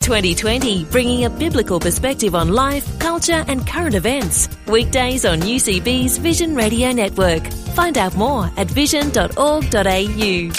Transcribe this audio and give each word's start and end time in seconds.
2020, 0.00 0.86
bringing 0.86 1.24
a 1.24 1.30
biblical 1.30 1.78
perspective 1.78 2.34
on 2.34 2.48
life, 2.48 2.98
culture, 2.98 3.44
and 3.46 3.66
current 3.66 3.94
events. 3.94 4.48
Weekdays 4.66 5.24
on 5.24 5.40
UCB's 5.40 6.18
Vision 6.18 6.56
Radio 6.56 6.90
Network. 6.90 7.46
Find 7.76 7.96
out 7.96 8.16
more 8.16 8.50
at 8.56 8.66
vision.org.au. 8.66 10.52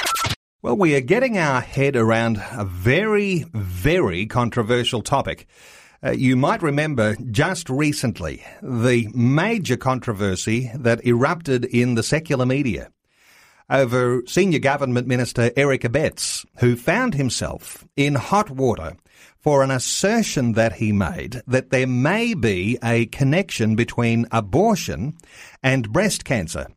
Well, 0.62 0.78
we 0.78 0.96
are 0.96 1.02
getting 1.02 1.38
our 1.38 1.60
head 1.60 1.96
around 1.96 2.38
a 2.52 2.66
very, 2.66 3.46
very 3.54 4.28
controversial 4.28 5.02
topic. 5.02 5.48
Uh, 6.04 6.12
you 6.12 6.36
might 6.36 6.62
remember 6.62 7.16
just 7.32 7.70
recently 7.70 8.44
the 8.62 9.10
major 9.14 9.76
controversy 9.76 10.72
that 10.76 11.06
erupted 11.06 11.66
in 11.66 11.96
the 11.96 12.04
secular 12.04 12.46
media 12.46 12.92
over 13.72 14.22
Senior 14.28 14.60
Government 14.60 15.08
Minister 15.08 15.50
Eric 15.56 15.82
Abetz, 15.84 16.46
who 16.60 16.76
found 16.76 17.14
himself 17.16 17.88
in 17.96 18.16
hot 18.16 18.50
water 18.50 18.98
for 19.40 19.64
an 19.64 19.72
assertion 19.72 20.54
that 20.54 20.74
he 20.74 20.92
made 20.92 21.42
that 21.48 21.72
there 21.72 21.88
may 21.88 22.34
be 22.34 22.78
a 22.84 23.06
connection 23.08 23.76
between 23.76 24.28
abortion 24.32 25.18
and 25.64 25.92
breast 25.92 26.26
cancer. 26.26 26.68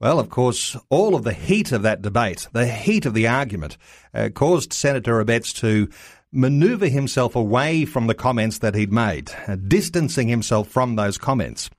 Well, 0.00 0.20
of 0.20 0.28
course, 0.28 0.76
all 0.90 1.16
of 1.16 1.24
the 1.24 1.32
heat 1.32 1.72
of 1.72 1.82
that 1.82 2.02
debate, 2.02 2.46
the 2.52 2.68
heat 2.68 3.04
of 3.06 3.14
the 3.14 3.26
argument, 3.26 3.78
uh, 4.14 4.28
caused 4.32 4.72
Senator 4.72 5.24
Abetz 5.24 5.52
to 5.60 5.88
maneuver 6.30 6.86
himself 6.86 7.34
away 7.34 7.84
from 7.84 8.06
the 8.06 8.14
comments 8.14 8.58
that 8.58 8.74
he'd 8.74 8.92
made, 8.92 9.32
uh, 9.48 9.56
distancing 9.56 10.28
himself 10.28 10.68
from 10.68 10.94
those 10.94 11.18
comments. 11.18 11.70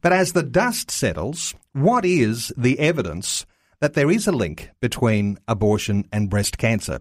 But 0.00 0.12
as 0.12 0.32
the 0.32 0.42
dust 0.42 0.90
settles, 0.90 1.54
what 1.74 2.04
is 2.04 2.52
the 2.56 2.78
evidence 2.80 3.44
that 3.80 3.94
there 3.94 4.10
is 4.10 4.26
a 4.26 4.32
link 4.32 4.70
between 4.80 5.38
abortion 5.48 6.06
and 6.12 6.30
breast 6.30 6.58
cancer? 6.58 7.00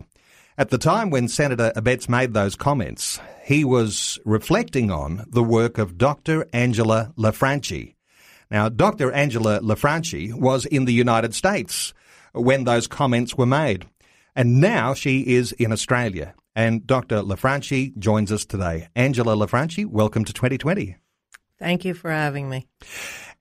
At 0.58 0.69
the 0.69 0.77
time 0.77 1.09
when 1.09 1.27
Senator 1.27 1.71
Abetz 1.75 2.09
made 2.09 2.33
those 2.33 2.55
comments, 2.55 3.19
he 3.44 3.63
was 3.63 4.19
reflecting 4.25 4.91
on 4.91 5.25
the 5.30 5.44
work 5.44 5.77
of 5.77 5.97
Dr. 5.97 6.45
Angela 6.52 7.13
Lanfranchi, 7.17 7.95
now, 8.52 8.67
Dr. 8.67 9.11
Angela 9.11 9.59
Lanfranchi 9.59 10.33
was 10.33 10.66
in 10.66 10.86
the 10.86 10.94
United 10.94 11.36
States 11.36 11.94
when 12.33 12.63
those 12.63 12.88
comments 12.88 13.38
were 13.38 13.45
made. 13.45 13.86
And 14.36 14.59
now 14.59 14.93
she 14.93 15.21
is 15.21 15.52
in 15.53 15.71
Australia. 15.71 16.33
And 16.55 16.86
Dr. 16.86 17.21
Lanfranchi 17.21 17.95
joins 17.97 18.31
us 18.31 18.45
today. 18.45 18.88
Angela 18.95 19.36
Lanfranchi, 19.36 19.86
welcome 19.86 20.25
to 20.25 20.33
2020. 20.33 20.95
Thank 21.59 21.86
you 21.86 21.93
for 21.93 22.09
having 22.09 22.49
me. 22.49 22.67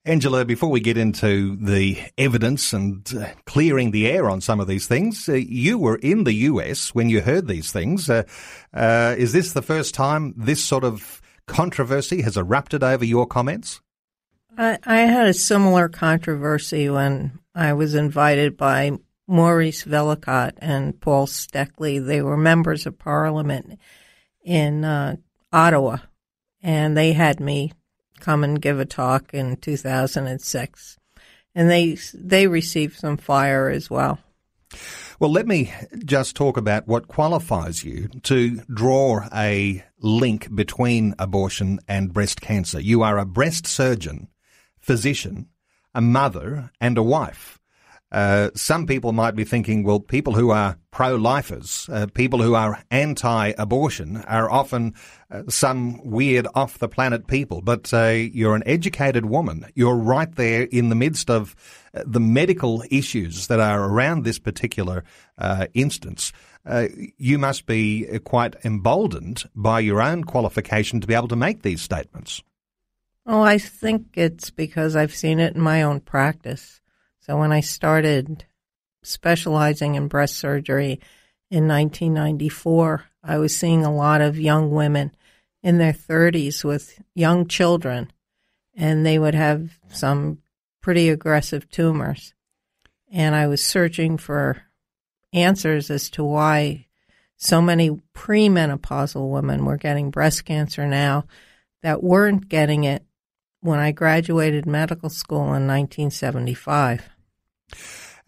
Angela, 0.08 0.46
before 0.46 0.70
we 0.70 0.80
get 0.80 0.96
into 0.96 1.56
the 1.56 1.98
evidence 2.16 2.72
and 2.72 3.06
uh, 3.14 3.26
clearing 3.44 3.90
the 3.90 4.08
air 4.08 4.30
on 4.30 4.40
some 4.40 4.58
of 4.58 4.66
these 4.66 4.86
things, 4.86 5.28
uh, 5.28 5.34
you 5.34 5.76
were 5.76 5.96
in 5.96 6.24
the 6.24 6.32
US 6.32 6.94
when 6.94 7.10
you 7.10 7.20
heard 7.20 7.46
these 7.46 7.70
things. 7.70 8.08
Uh, 8.08 8.22
uh, 8.72 9.14
is 9.18 9.34
this 9.34 9.52
the 9.52 9.60
first 9.60 9.94
time 9.94 10.32
this 10.34 10.64
sort 10.64 10.82
of 10.82 11.20
controversy 11.46 12.22
has 12.22 12.38
erupted 12.38 12.82
over 12.82 13.04
your 13.04 13.26
comments? 13.26 13.82
I, 14.56 14.78
I 14.86 15.00
had 15.00 15.26
a 15.26 15.34
similar 15.34 15.90
controversy 15.90 16.88
when 16.88 17.38
I 17.54 17.74
was 17.74 17.94
invited 17.94 18.56
by 18.56 18.92
Maurice 19.26 19.84
Vellacott 19.84 20.52
and 20.56 20.98
Paul 20.98 21.26
Steckley. 21.26 21.98
They 21.98 22.22
were 22.22 22.38
members 22.38 22.86
of 22.86 22.98
parliament 22.98 23.78
in 24.42 24.86
uh, 24.86 25.16
Ottawa, 25.52 25.98
and 26.62 26.96
they 26.96 27.12
had 27.12 27.40
me 27.40 27.72
come 28.20 28.44
and 28.44 28.60
give 28.60 28.80
a 28.80 28.84
talk 28.84 29.32
in 29.32 29.56
2006. 29.56 30.98
And 31.54 31.70
they 31.70 31.98
they 32.14 32.46
received 32.46 32.98
some 32.98 33.16
fire 33.16 33.68
as 33.68 33.90
well. 33.90 34.18
Well, 35.18 35.32
let 35.32 35.46
me 35.46 35.72
just 36.04 36.36
talk 36.36 36.56
about 36.56 36.86
what 36.86 37.08
qualifies 37.08 37.82
you 37.82 38.08
to 38.24 38.56
draw 38.72 39.26
a 39.34 39.82
link 39.98 40.54
between 40.54 41.14
abortion 41.18 41.80
and 41.88 42.12
breast 42.12 42.40
cancer. 42.40 42.80
You 42.80 43.02
are 43.02 43.18
a 43.18 43.26
breast 43.26 43.66
surgeon 43.66 44.28
physician, 44.78 45.48
a 45.94 46.00
mother, 46.00 46.70
and 46.80 46.96
a 46.96 47.02
wife. 47.02 47.57
Uh, 48.10 48.50
some 48.54 48.86
people 48.86 49.12
might 49.12 49.36
be 49.36 49.44
thinking, 49.44 49.82
well, 49.82 50.00
people 50.00 50.34
who 50.34 50.50
are 50.50 50.78
pro-lifers, 50.90 51.88
uh, 51.92 52.06
people 52.14 52.40
who 52.40 52.54
are 52.54 52.82
anti-abortion, 52.90 54.16
are 54.26 54.50
often 54.50 54.94
uh, 55.30 55.42
some 55.48 56.00
weird 56.02 56.46
off-the-planet 56.54 57.26
people. 57.26 57.60
But 57.60 57.92
uh, 57.92 58.08
you're 58.08 58.56
an 58.56 58.62
educated 58.66 59.26
woman. 59.26 59.66
You're 59.74 59.96
right 59.96 60.34
there 60.34 60.62
in 60.62 60.88
the 60.88 60.94
midst 60.94 61.28
of 61.28 61.54
uh, 61.92 62.02
the 62.06 62.20
medical 62.20 62.82
issues 62.90 63.48
that 63.48 63.60
are 63.60 63.84
around 63.84 64.24
this 64.24 64.38
particular 64.38 65.04
instance. 65.74 66.32
you 67.18 67.38
must 67.38 67.66
be 67.66 68.18
quite 68.24 68.56
emboldened 68.64 69.44
by 69.54 69.80
your 69.80 70.00
own 70.00 70.24
qualification 70.24 71.00
to 71.00 71.06
be 71.06 71.14
able 71.14 71.28
to 71.28 71.36
make 71.36 71.62
these 71.62 71.80
statements. 71.80 72.42
Oh, 73.26 73.42
I 73.42 73.58
think 73.58 74.16
it's 74.16 74.50
because 74.50 74.96
I've 74.96 75.14
seen 75.14 75.38
it 75.38 75.54
in 75.54 75.60
my 75.60 75.82
own 75.82 76.00
practice. 76.00 76.80
So 77.28 77.36
when 77.36 77.52
I 77.52 77.60
started 77.60 78.46
specializing 79.02 79.96
in 79.96 80.08
breast 80.08 80.38
surgery 80.38 80.98
in 81.50 81.68
1994, 81.68 83.04
I 83.22 83.36
was 83.36 83.54
seeing 83.54 83.84
a 83.84 83.94
lot 83.94 84.22
of 84.22 84.40
young 84.40 84.70
women 84.70 85.14
in 85.62 85.76
their 85.76 85.92
30s 85.92 86.64
with 86.64 87.02
young 87.14 87.46
children, 87.46 88.10
and 88.74 89.04
they 89.04 89.18
would 89.18 89.34
have 89.34 89.78
some 89.90 90.38
pretty 90.80 91.10
aggressive 91.10 91.68
tumors. 91.68 92.32
And 93.12 93.34
I 93.34 93.46
was 93.46 93.62
searching 93.62 94.16
for 94.16 94.62
answers 95.34 95.90
as 95.90 96.08
to 96.10 96.24
why 96.24 96.86
so 97.36 97.60
many 97.60 97.90
premenopausal 98.14 99.30
women 99.30 99.66
were 99.66 99.76
getting 99.76 100.10
breast 100.10 100.46
cancer 100.46 100.86
now 100.86 101.26
that 101.82 102.02
weren't 102.02 102.48
getting 102.48 102.84
it 102.84 103.04
when 103.60 103.78
I 103.78 103.92
graduated 103.92 104.64
medical 104.64 105.10
school 105.10 105.42
in 105.42 105.66
1975. 105.66 107.10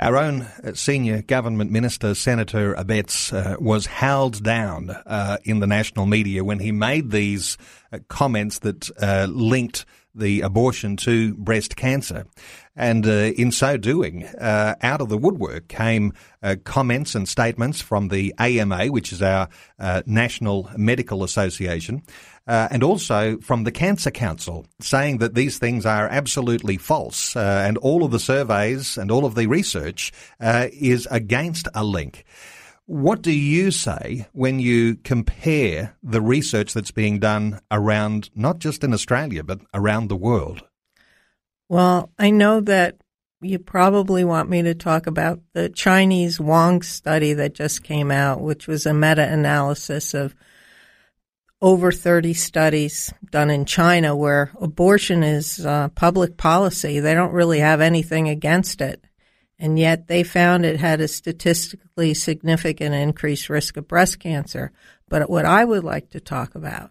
Our 0.00 0.16
own 0.16 0.42
uh, 0.42 0.72
senior 0.72 1.20
government 1.20 1.70
minister, 1.70 2.14
Senator 2.14 2.74
Abetz, 2.74 3.34
uh, 3.34 3.56
was 3.60 3.84
howled 3.84 4.42
down 4.42 4.88
uh, 4.88 5.36
in 5.44 5.60
the 5.60 5.66
national 5.66 6.06
media 6.06 6.42
when 6.42 6.58
he 6.58 6.72
made 6.72 7.10
these 7.10 7.58
uh, 7.92 7.98
comments 8.08 8.60
that 8.60 8.90
uh, 9.02 9.26
linked 9.30 9.84
the 10.14 10.40
abortion 10.40 10.96
to 10.96 11.34
breast 11.34 11.76
cancer. 11.76 12.24
And 12.76 13.06
uh, 13.06 13.32
in 13.36 13.50
so 13.50 13.76
doing, 13.76 14.24
uh, 14.24 14.76
out 14.82 15.00
of 15.00 15.08
the 15.08 15.18
woodwork 15.18 15.68
came 15.68 16.12
uh, 16.42 16.56
comments 16.64 17.14
and 17.14 17.28
statements 17.28 17.80
from 17.80 18.08
the 18.08 18.32
AMA, 18.38 18.86
which 18.86 19.12
is 19.12 19.22
our 19.22 19.48
uh, 19.78 20.02
National 20.06 20.70
Medical 20.76 21.24
Association, 21.24 22.02
uh, 22.46 22.68
and 22.70 22.82
also 22.82 23.38
from 23.38 23.64
the 23.64 23.72
Cancer 23.72 24.10
Council, 24.10 24.66
saying 24.80 25.18
that 25.18 25.34
these 25.34 25.58
things 25.58 25.84
are 25.84 26.08
absolutely 26.08 26.76
false, 26.76 27.34
uh, 27.34 27.64
and 27.66 27.76
all 27.78 28.04
of 28.04 28.12
the 28.12 28.20
surveys 28.20 28.96
and 28.96 29.10
all 29.10 29.24
of 29.24 29.34
the 29.34 29.46
research 29.46 30.12
is 30.40 31.06
against 31.10 31.68
a 31.74 31.84
link. 31.84 32.24
What 32.86 33.22
do 33.22 33.30
you 33.30 33.70
say 33.70 34.26
when 34.32 34.58
you 34.58 34.96
compare 34.96 35.94
the 36.02 36.20
research 36.20 36.72
that's 36.72 36.90
being 36.90 37.20
done 37.20 37.60
around, 37.70 38.30
not 38.34 38.58
just 38.58 38.82
in 38.82 38.92
Australia, 38.92 39.44
but 39.44 39.60
around 39.72 40.08
the 40.08 40.16
world? 40.16 40.64
Well, 41.70 42.10
I 42.18 42.30
know 42.30 42.60
that 42.62 42.96
you 43.40 43.60
probably 43.60 44.24
want 44.24 44.50
me 44.50 44.62
to 44.62 44.74
talk 44.74 45.06
about 45.06 45.40
the 45.52 45.68
Chinese 45.68 46.40
Wong 46.40 46.82
study 46.82 47.32
that 47.34 47.54
just 47.54 47.84
came 47.84 48.10
out, 48.10 48.40
which 48.40 48.66
was 48.66 48.86
a 48.86 48.92
meta 48.92 49.22
analysis 49.32 50.12
of 50.12 50.34
over 51.62 51.92
30 51.92 52.34
studies 52.34 53.14
done 53.30 53.50
in 53.50 53.66
China 53.66 54.16
where 54.16 54.50
abortion 54.60 55.22
is 55.22 55.64
uh, 55.64 55.90
public 55.90 56.36
policy. 56.36 56.98
They 56.98 57.14
don't 57.14 57.32
really 57.32 57.60
have 57.60 57.80
anything 57.80 58.28
against 58.28 58.80
it 58.80 59.04
and 59.56 59.78
yet 59.78 60.08
they 60.08 60.24
found 60.24 60.64
it 60.66 60.80
had 60.80 61.00
a 61.00 61.06
statistically 61.06 62.14
significant 62.14 62.96
increased 62.96 63.48
risk 63.48 63.76
of 63.76 63.86
breast 63.86 64.18
cancer. 64.18 64.72
But 65.08 65.30
what 65.30 65.44
I 65.44 65.64
would 65.64 65.84
like 65.84 66.10
to 66.10 66.20
talk 66.20 66.56
about 66.56 66.90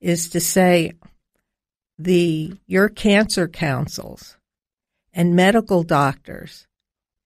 is 0.00 0.30
to 0.30 0.40
say 0.40 0.92
the 1.98 2.54
your 2.66 2.88
cancer 2.88 3.48
councils 3.48 4.36
and 5.12 5.36
medical 5.36 5.82
doctors 5.82 6.66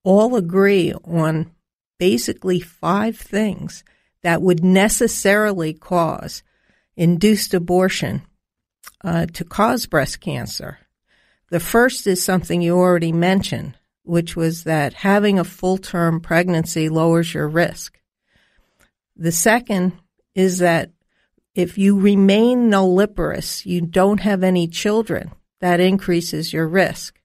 all 0.04 0.36
agree 0.36 0.92
on 1.04 1.50
basically 1.98 2.60
five 2.60 3.16
things 3.16 3.82
that 4.22 4.42
would 4.42 4.62
necessarily 4.62 5.72
cause 5.72 6.42
induced 6.96 7.54
abortion 7.54 8.22
uh, 9.04 9.26
to 9.26 9.44
cause 9.44 9.86
breast 9.86 10.20
cancer. 10.20 10.78
The 11.50 11.60
first 11.60 12.06
is 12.06 12.22
something 12.22 12.60
you 12.60 12.76
already 12.76 13.12
mentioned, 13.12 13.78
which 14.02 14.36
was 14.36 14.64
that 14.64 14.92
having 14.92 15.38
a 15.38 15.44
full 15.44 15.78
term 15.78 16.20
pregnancy 16.20 16.88
lowers 16.88 17.32
your 17.32 17.48
risk. 17.48 17.98
The 19.16 19.32
second 19.32 19.92
is 20.34 20.58
that 20.58 20.90
if 21.58 21.76
you 21.76 21.98
remain 21.98 22.70
nulliparous, 22.70 23.66
you 23.66 23.80
don't 23.80 24.20
have 24.20 24.44
any 24.44 24.68
children, 24.68 25.32
that 25.60 25.80
increases 25.80 26.52
your 26.52 26.68
risk. 26.68 27.20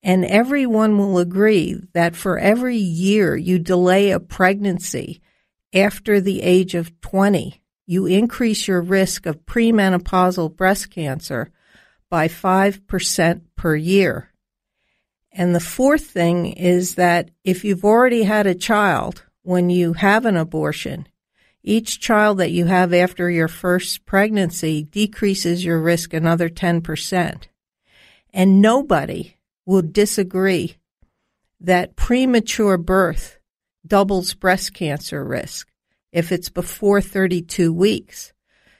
And 0.00 0.24
everyone 0.24 0.96
will 0.96 1.18
agree 1.18 1.74
that 1.92 2.14
for 2.14 2.38
every 2.38 2.76
year 2.76 3.36
you 3.36 3.58
delay 3.58 4.12
a 4.12 4.20
pregnancy 4.20 5.20
after 5.74 6.20
the 6.20 6.40
age 6.40 6.76
of 6.76 7.00
20, 7.00 7.60
you 7.84 8.06
increase 8.06 8.68
your 8.68 8.80
risk 8.80 9.26
of 9.26 9.44
premenopausal 9.44 10.54
breast 10.54 10.90
cancer 10.90 11.50
by 12.08 12.28
5% 12.28 13.40
per 13.56 13.74
year. 13.74 14.30
And 15.32 15.52
the 15.52 15.58
fourth 15.58 16.06
thing 16.06 16.46
is 16.46 16.94
that 16.94 17.32
if 17.42 17.64
you've 17.64 17.84
already 17.84 18.22
had 18.22 18.46
a 18.46 18.54
child 18.54 19.24
when 19.42 19.68
you 19.68 19.94
have 19.94 20.26
an 20.26 20.36
abortion, 20.36 21.08
each 21.62 22.00
child 22.00 22.38
that 22.38 22.50
you 22.50 22.66
have 22.66 22.92
after 22.92 23.30
your 23.30 23.48
first 23.48 24.04
pregnancy 24.04 24.82
decreases 24.82 25.64
your 25.64 25.80
risk 25.80 26.12
another 26.12 26.48
10%. 26.48 27.44
And 28.32 28.60
nobody 28.60 29.36
will 29.64 29.82
disagree 29.82 30.76
that 31.60 31.96
premature 31.96 32.76
birth 32.76 33.38
doubles 33.86 34.34
breast 34.34 34.74
cancer 34.74 35.24
risk 35.24 35.68
if 36.10 36.32
it's 36.32 36.48
before 36.48 37.00
32 37.00 37.72
weeks. 37.72 38.32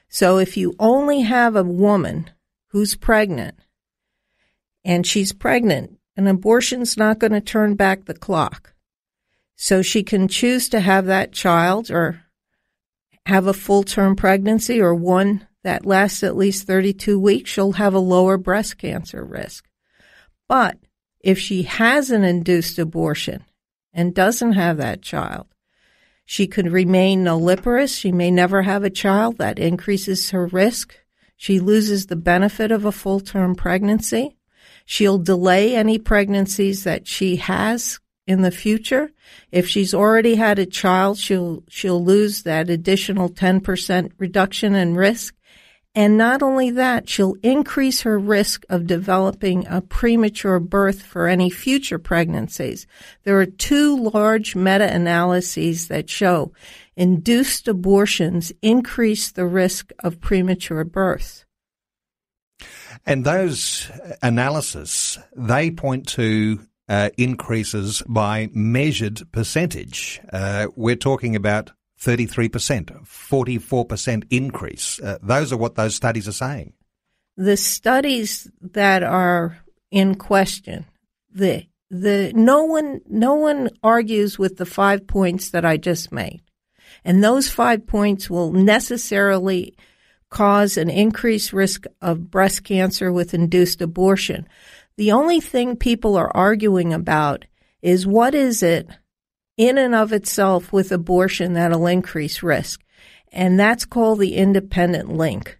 So 0.09 0.37
if 0.37 0.57
you 0.57 0.75
only 0.77 1.21
have 1.21 1.55
a 1.55 1.63
woman 1.63 2.29
who's 2.67 2.95
pregnant 2.95 3.57
and 4.83 5.07
she's 5.07 5.33
pregnant, 5.33 5.97
an 6.15 6.27
abortion's 6.27 6.97
not 6.97 7.19
going 7.19 7.31
to 7.31 7.41
turn 7.41 7.75
back 7.75 8.05
the 8.05 8.13
clock. 8.13 8.73
So 9.55 9.81
she 9.81 10.03
can 10.03 10.27
choose 10.27 10.69
to 10.69 10.79
have 10.79 11.05
that 11.05 11.31
child 11.31 11.89
or 11.89 12.22
have 13.25 13.47
a 13.47 13.53
full 13.53 13.83
term 13.83 14.15
pregnancy 14.15 14.81
or 14.81 14.93
one 14.93 15.47
that 15.63 15.85
lasts 15.85 16.23
at 16.23 16.35
least 16.35 16.67
32 16.67 17.19
weeks, 17.19 17.49
she'll 17.49 17.73
have 17.73 17.93
a 17.93 17.99
lower 17.99 18.37
breast 18.37 18.77
cancer 18.77 19.23
risk. 19.23 19.65
But 20.47 20.77
if 21.21 21.39
she 21.39 21.63
has 21.63 22.11
an 22.11 22.23
induced 22.23 22.77
abortion 22.77 23.45
and 23.93 24.13
doesn't 24.13 24.53
have 24.53 24.77
that 24.77 25.01
child, 25.01 25.47
she 26.25 26.47
could 26.47 26.71
remain 26.71 27.23
nulliparous. 27.23 27.95
She 27.95 28.11
may 28.11 28.29
never 28.29 28.61
have 28.61 28.83
a 28.83 28.89
child. 28.89 29.37
That 29.37 29.59
increases 29.59 30.31
her 30.31 30.47
risk. 30.47 30.95
She 31.35 31.59
loses 31.59 32.07
the 32.07 32.15
benefit 32.15 32.71
of 32.71 32.85
a 32.85 32.91
full 32.91 33.19
term 33.19 33.55
pregnancy. 33.55 34.37
She'll 34.85 35.17
delay 35.17 35.75
any 35.75 35.97
pregnancies 35.97 36.83
that 36.83 37.07
she 37.07 37.37
has 37.37 37.99
in 38.25 38.41
the 38.41 38.51
future. 38.51 39.11
If 39.51 39.67
she's 39.67 39.93
already 39.93 40.35
had 40.35 40.59
a 40.59 40.65
child, 40.65 41.17
she'll 41.17 41.63
she'll 41.67 42.03
lose 42.03 42.43
that 42.43 42.69
additional 42.69 43.29
10% 43.29 44.11
reduction 44.17 44.75
in 44.75 44.95
risk. 44.95 45.35
And 45.95 46.17
not 46.17 46.41
only 46.41 46.71
that, 46.71 47.07
she'll 47.07 47.35
increase 47.43 48.01
her 48.01 48.17
risk 48.17 48.65
of 48.67 48.87
developing 48.87 49.67
a 49.67 49.79
premature 49.79 50.59
birth 50.59 51.03
for 51.03 51.27
any 51.27 51.51
future 51.51 51.99
pregnancies. 51.99 52.87
There 53.25 53.39
are 53.39 53.45
two 53.45 53.95
large 53.97 54.55
meta-analyses 54.55 55.89
that 55.89 56.09
show 56.09 56.51
induced 56.95 57.67
abortions 57.67 58.51
increase 58.63 59.31
the 59.31 59.45
risk 59.45 59.91
of 59.99 60.19
premature 60.19 60.83
birth. 60.83 61.45
And 63.05 63.23
those 63.23 63.91
analyses, 64.23 65.19
they 65.35 65.69
point 65.69 66.07
to 66.09 66.59
uh, 66.89 67.09
increases 67.17 68.03
by 68.07 68.49
measured 68.53 69.21
percentage. 69.31 70.21
Uh, 70.31 70.67
we're 70.75 70.95
talking 70.95 71.35
about 71.35 71.71
33%, 71.99 73.05
44% 73.05 74.23
increase. 74.29 74.99
Uh, 74.99 75.17
those 75.21 75.53
are 75.53 75.57
what 75.57 75.75
those 75.75 75.95
studies 75.95 76.27
are 76.27 76.33
saying. 76.33 76.73
The 77.37 77.57
studies 77.57 78.49
that 78.61 79.03
are 79.03 79.57
in 79.89 80.15
question, 80.15 80.85
the 81.31 81.65
the 81.89 82.31
no 82.35 82.63
one 82.63 83.01
no 83.07 83.35
one 83.35 83.69
argues 83.83 84.39
with 84.39 84.57
the 84.57 84.65
five 84.65 85.05
points 85.05 85.51
that 85.51 85.63
I 85.63 85.77
just 85.77 86.11
made. 86.11 86.41
And 87.05 87.23
those 87.23 87.49
five 87.49 87.85
points 87.85 88.29
will 88.29 88.51
necessarily 88.51 89.75
cause 90.29 90.77
an 90.77 90.89
increased 90.89 91.53
risk 91.53 91.85
of 92.01 92.31
breast 92.31 92.63
cancer 92.63 93.11
with 93.11 93.33
induced 93.33 93.81
abortion. 93.81 94.47
The 94.97 95.11
only 95.11 95.39
thing 95.39 95.75
people 95.75 96.15
are 96.15 96.35
arguing 96.35 96.93
about 96.93 97.45
is 97.81 98.07
what 98.07 98.35
is 98.35 98.63
it 98.63 98.87
in 99.57 99.77
and 99.77 99.93
of 99.93 100.11
itself 100.11 100.71
with 100.73 100.91
abortion 100.91 101.53
that'll 101.53 101.87
increase 101.87 102.43
risk. 102.43 102.81
And 103.31 103.59
that's 103.59 103.85
called 103.85 104.19
the 104.19 104.35
independent 104.35 105.09
link. 105.09 105.59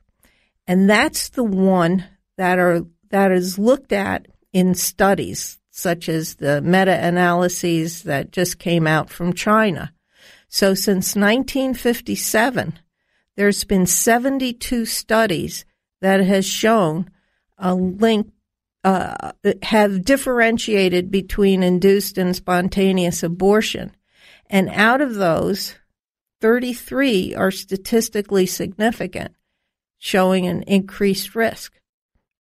And 0.68 0.90
that's 0.90 1.30
the 1.30 1.44
one 1.44 2.06
that 2.38 2.60
are 2.60 2.82
that 3.10 3.32
is 3.32 3.60
looked 3.60 3.92
at 3.92 4.28
in 4.54 4.74
studies 4.74 5.60
such 5.70 6.08
as 6.08 6.36
the 6.36 6.62
meta-analyses 6.62 8.04
that 8.04 8.32
just 8.32 8.60
came 8.60 8.86
out 8.86 9.10
from 9.10 9.34
China. 9.34 9.92
So 10.48 10.76
since 10.76 11.16
1957, 11.16 12.80
there's 13.36 13.64
been 13.64 13.88
72 13.88 14.86
studies 14.86 15.66
that 16.02 16.20
has 16.20 16.46
shown 16.46 17.10
a 17.58 17.74
link 17.74 18.32
uh, 18.84 19.32
have 19.62 20.04
differentiated 20.04 21.10
between 21.10 21.64
induced 21.64 22.18
and 22.18 22.36
spontaneous 22.36 23.24
abortion. 23.24 23.96
And 24.50 24.70
out 24.70 25.02
of 25.02 25.16
those, 25.16 25.76
33 26.42 27.36
are 27.36 27.52
statistically 27.52 28.46
significant, 28.46 29.34
showing 29.98 30.46
an 30.48 30.64
increased 30.64 31.36
risk. 31.36 31.74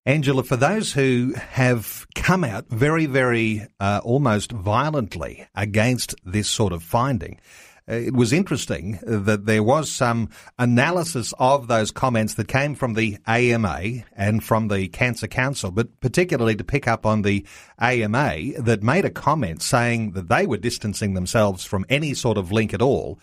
Angela, 0.05 0.43
for 0.43 0.57
those 0.57 0.91
who 0.91 1.33
have 1.37 2.05
come 2.13 2.43
out 2.43 2.67
very, 2.67 3.05
very 3.05 3.65
uh, 3.79 4.01
almost 4.03 4.51
violently 4.51 5.47
against 5.55 6.13
this 6.25 6.49
sort 6.49 6.73
of 6.73 6.83
finding, 6.83 7.39
Uh, 7.89 7.95
it 7.95 8.13
was 8.13 8.31
interesting 8.31 8.97
that 9.03 9.45
there 9.45 9.63
was 9.63 9.91
some 9.91 10.29
analysis 10.57 11.33
of 11.37 11.67
those 11.67 11.91
comments 11.91 12.35
that 12.35 12.47
came 12.47 12.75
from 12.75 12.93
the 12.93 13.17
AMA 13.27 14.03
and 14.15 14.43
from 14.43 14.69
the 14.69 14.87
Cancer 14.87 15.27
Council, 15.27 15.69
but 15.69 15.99
particularly 15.99 16.55
to 16.55 16.63
pick 16.63 16.87
up 16.87 17.05
on 17.05 17.23
the 17.23 17.45
AMA 17.79 18.53
that 18.59 18.83
made 18.83 19.03
a 19.03 19.09
comment 19.09 19.61
saying 19.61 20.11
that 20.13 20.29
they 20.29 20.45
were 20.45 20.57
distancing 20.57 21.13
themselves 21.13 21.65
from 21.65 21.85
any 21.89 22.13
sort 22.13 22.37
of 22.37 22.53
link 22.53 22.73
at 22.73 22.81
all. 22.81 23.19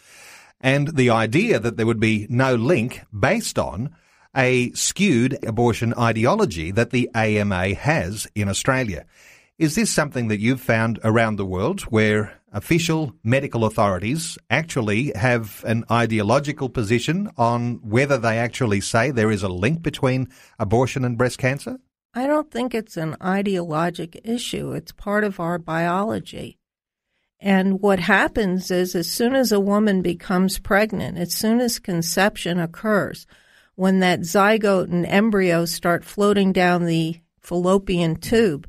And 0.60 0.88
the 0.88 1.08
idea 1.08 1.58
that 1.58 1.78
there 1.78 1.86
would 1.86 2.00
be 2.00 2.26
no 2.28 2.54
link 2.54 3.02
based 3.18 3.58
on 3.58 3.94
a 4.36 4.70
skewed 4.72 5.38
abortion 5.44 5.94
ideology 5.98 6.70
that 6.70 6.90
the 6.90 7.10
AMA 7.14 7.74
has 7.74 8.26
in 8.34 8.48
Australia. 8.48 9.06
Is 9.58 9.74
this 9.74 9.90
something 9.90 10.28
that 10.28 10.40
you've 10.40 10.60
found 10.60 11.00
around 11.02 11.36
the 11.36 11.46
world 11.46 11.82
where 11.82 12.39
official 12.52 13.14
medical 13.22 13.64
authorities 13.64 14.36
actually 14.48 15.12
have 15.14 15.64
an 15.66 15.84
ideological 15.90 16.68
position 16.68 17.30
on 17.36 17.74
whether 17.82 18.18
they 18.18 18.38
actually 18.38 18.80
say 18.80 19.10
there 19.10 19.30
is 19.30 19.42
a 19.42 19.48
link 19.48 19.82
between 19.82 20.28
abortion 20.58 21.04
and 21.04 21.16
breast 21.16 21.38
cancer? 21.38 21.78
I 22.12 22.26
don't 22.26 22.50
think 22.50 22.74
it's 22.74 22.96
an 22.96 23.16
ideologic 23.22 24.20
issue. 24.24 24.72
It's 24.72 24.92
part 24.92 25.22
of 25.22 25.38
our 25.38 25.58
biology. 25.58 26.58
And 27.38 27.80
what 27.80 28.00
happens 28.00 28.70
is, 28.70 28.94
as 28.94 29.10
soon 29.10 29.34
as 29.34 29.50
a 29.50 29.60
woman 29.60 30.02
becomes 30.02 30.58
pregnant, 30.58 31.16
as 31.16 31.34
soon 31.34 31.60
as 31.60 31.78
conception 31.78 32.58
occurs, 32.58 33.26
when 33.76 34.00
that 34.00 34.20
zygote 34.20 34.90
and 34.90 35.06
embryo 35.06 35.64
start 35.64 36.04
floating 36.04 36.52
down 36.52 36.84
the 36.84 37.20
fallopian 37.40 38.16
tube, 38.16 38.68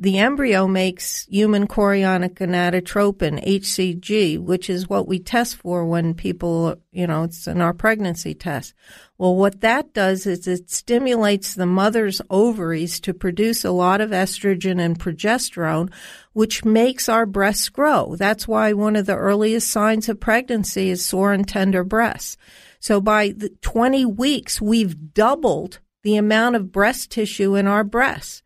the 0.00 0.16
embryo 0.16 0.66
makes 0.66 1.26
human 1.26 1.68
chorionic 1.68 2.32
gonadotropin, 2.32 3.46
HCG, 3.46 4.38
which 4.38 4.70
is 4.70 4.88
what 4.88 5.06
we 5.06 5.18
test 5.18 5.56
for 5.56 5.84
when 5.84 6.14
people, 6.14 6.76
you 6.90 7.06
know, 7.06 7.24
it's 7.24 7.46
in 7.46 7.60
our 7.60 7.74
pregnancy 7.74 8.32
test. 8.32 8.72
Well, 9.18 9.36
what 9.36 9.60
that 9.60 9.92
does 9.92 10.26
is 10.26 10.48
it 10.48 10.70
stimulates 10.70 11.52
the 11.52 11.66
mother's 11.66 12.22
ovaries 12.30 12.98
to 13.00 13.12
produce 13.12 13.62
a 13.62 13.72
lot 13.72 14.00
of 14.00 14.08
estrogen 14.08 14.80
and 14.80 14.98
progesterone, 14.98 15.92
which 16.32 16.64
makes 16.64 17.06
our 17.06 17.26
breasts 17.26 17.68
grow. 17.68 18.16
That's 18.16 18.48
why 18.48 18.72
one 18.72 18.96
of 18.96 19.04
the 19.04 19.16
earliest 19.16 19.70
signs 19.70 20.08
of 20.08 20.18
pregnancy 20.18 20.88
is 20.88 21.04
sore 21.04 21.34
and 21.34 21.46
tender 21.46 21.84
breasts. 21.84 22.38
So 22.78 23.02
by 23.02 23.34
20 23.60 24.06
weeks, 24.06 24.62
we've 24.62 25.12
doubled 25.12 25.80
the 26.04 26.16
amount 26.16 26.56
of 26.56 26.72
breast 26.72 27.10
tissue 27.10 27.54
in 27.54 27.66
our 27.66 27.84
breasts. 27.84 28.42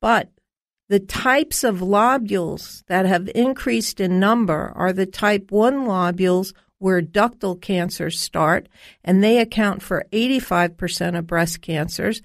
But 0.00 0.30
the 0.94 1.00
types 1.00 1.64
of 1.64 1.78
lobules 1.80 2.84
that 2.86 3.04
have 3.04 3.28
increased 3.34 3.98
in 3.98 4.20
number 4.20 4.72
are 4.76 4.92
the 4.92 5.06
type 5.06 5.50
1 5.50 5.86
lobules 5.86 6.52
where 6.78 7.02
ductal 7.02 7.60
cancers 7.60 8.20
start, 8.20 8.68
and 9.02 9.20
they 9.20 9.38
account 9.38 9.82
for 9.82 10.06
85% 10.12 11.18
of 11.18 11.26
breast 11.26 11.60
cancers, 11.62 12.22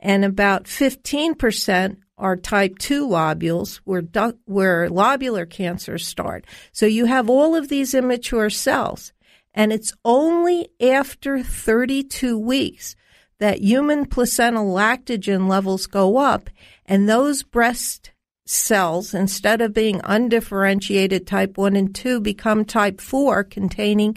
and 0.00 0.24
about 0.24 0.64
15% 0.64 1.98
are 2.16 2.36
type 2.36 2.78
2 2.78 3.06
lobules 3.06 3.76
where, 3.84 4.02
where 4.46 4.88
lobular 4.88 5.48
cancers 5.48 6.04
start. 6.04 6.44
So 6.72 6.86
you 6.86 7.04
have 7.04 7.30
all 7.30 7.54
of 7.54 7.68
these 7.68 7.94
immature 7.94 8.50
cells, 8.50 9.12
and 9.54 9.72
it's 9.72 9.92
only 10.04 10.70
after 10.80 11.40
32 11.40 12.36
weeks 12.36 12.96
that 13.40 13.60
human 13.60 14.06
placental 14.06 14.72
lactogen 14.72 15.48
levels 15.48 15.86
go 15.86 16.18
up, 16.18 16.50
and 16.86 17.08
those 17.08 17.42
breast 17.42 18.10
cells, 18.46 19.14
instead 19.14 19.60
of 19.60 19.74
being 19.74 20.00
undifferentiated 20.04 21.26
type 21.26 21.58
1 21.58 21.76
and 21.76 21.94
2, 21.94 22.20
become 22.20 22.64
type 22.64 23.00
4 23.00 23.44
containing 23.44 24.16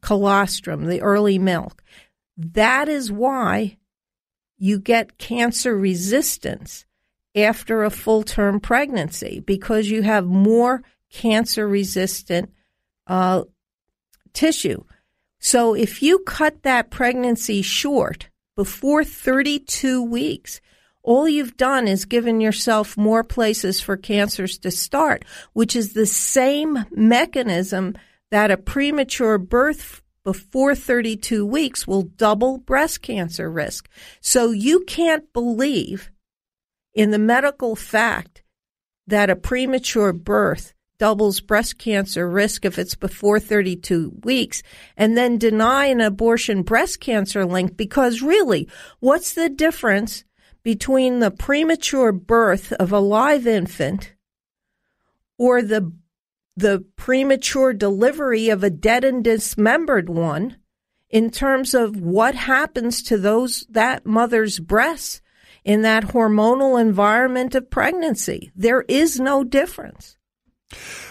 colostrum, 0.00 0.86
the 0.86 1.00
early 1.00 1.38
milk. 1.38 1.82
That 2.36 2.88
is 2.88 3.12
why 3.12 3.78
you 4.58 4.78
get 4.78 5.18
cancer 5.18 5.76
resistance 5.76 6.84
after 7.34 7.82
a 7.82 7.90
full 7.90 8.22
term 8.22 8.60
pregnancy 8.60 9.40
because 9.40 9.88
you 9.88 10.02
have 10.02 10.26
more 10.26 10.82
cancer 11.10 11.66
resistant 11.66 12.50
uh, 13.06 13.42
tissue. 14.32 14.84
So 15.38 15.74
if 15.74 16.02
you 16.02 16.20
cut 16.20 16.62
that 16.62 16.90
pregnancy 16.90 17.62
short 17.62 18.28
before 18.56 19.04
32 19.04 20.02
weeks, 20.02 20.60
all 21.02 21.28
you've 21.28 21.56
done 21.56 21.88
is 21.88 22.04
given 22.04 22.40
yourself 22.40 22.96
more 22.96 23.24
places 23.24 23.80
for 23.80 23.96
cancers 23.96 24.58
to 24.58 24.70
start, 24.70 25.24
which 25.52 25.74
is 25.74 25.92
the 25.92 26.06
same 26.06 26.84
mechanism 26.90 27.94
that 28.30 28.50
a 28.50 28.56
premature 28.56 29.38
birth 29.38 30.00
before 30.24 30.74
32 30.74 31.44
weeks 31.44 31.86
will 31.86 32.02
double 32.02 32.58
breast 32.58 33.02
cancer 33.02 33.50
risk. 33.50 33.88
So 34.20 34.52
you 34.52 34.84
can't 34.84 35.32
believe 35.32 36.10
in 36.94 37.10
the 37.10 37.18
medical 37.18 37.74
fact 37.74 38.42
that 39.06 39.30
a 39.30 39.36
premature 39.36 40.12
birth 40.12 40.74
doubles 41.02 41.40
breast 41.40 41.78
cancer 41.78 42.30
risk 42.30 42.64
if 42.64 42.78
it's 42.78 42.94
before 42.94 43.40
32 43.40 44.20
weeks 44.22 44.62
and 44.96 45.18
then 45.18 45.36
deny 45.36 45.86
an 45.86 46.00
abortion 46.00 46.62
breast 46.62 47.00
cancer 47.00 47.44
link 47.44 47.76
because 47.76 48.22
really 48.22 48.68
what's 49.00 49.34
the 49.34 49.48
difference 49.48 50.22
between 50.62 51.18
the 51.18 51.32
premature 51.32 52.12
birth 52.12 52.70
of 52.74 52.92
a 52.92 53.00
live 53.00 53.48
infant 53.48 54.14
or 55.38 55.60
the 55.60 55.92
the 56.56 56.84
premature 56.94 57.72
delivery 57.72 58.48
of 58.48 58.62
a 58.62 58.70
dead 58.70 59.02
and 59.02 59.24
dismembered 59.24 60.08
one 60.08 60.56
in 61.10 61.30
terms 61.30 61.74
of 61.74 62.00
what 62.00 62.36
happens 62.36 63.02
to 63.02 63.18
those 63.18 63.66
that 63.68 64.06
mother's 64.06 64.60
breasts 64.60 65.20
in 65.64 65.82
that 65.82 66.04
hormonal 66.04 66.80
environment 66.80 67.56
of 67.56 67.68
pregnancy. 67.70 68.52
There 68.54 68.82
is 68.82 69.18
no 69.18 69.42
difference. 69.42 70.16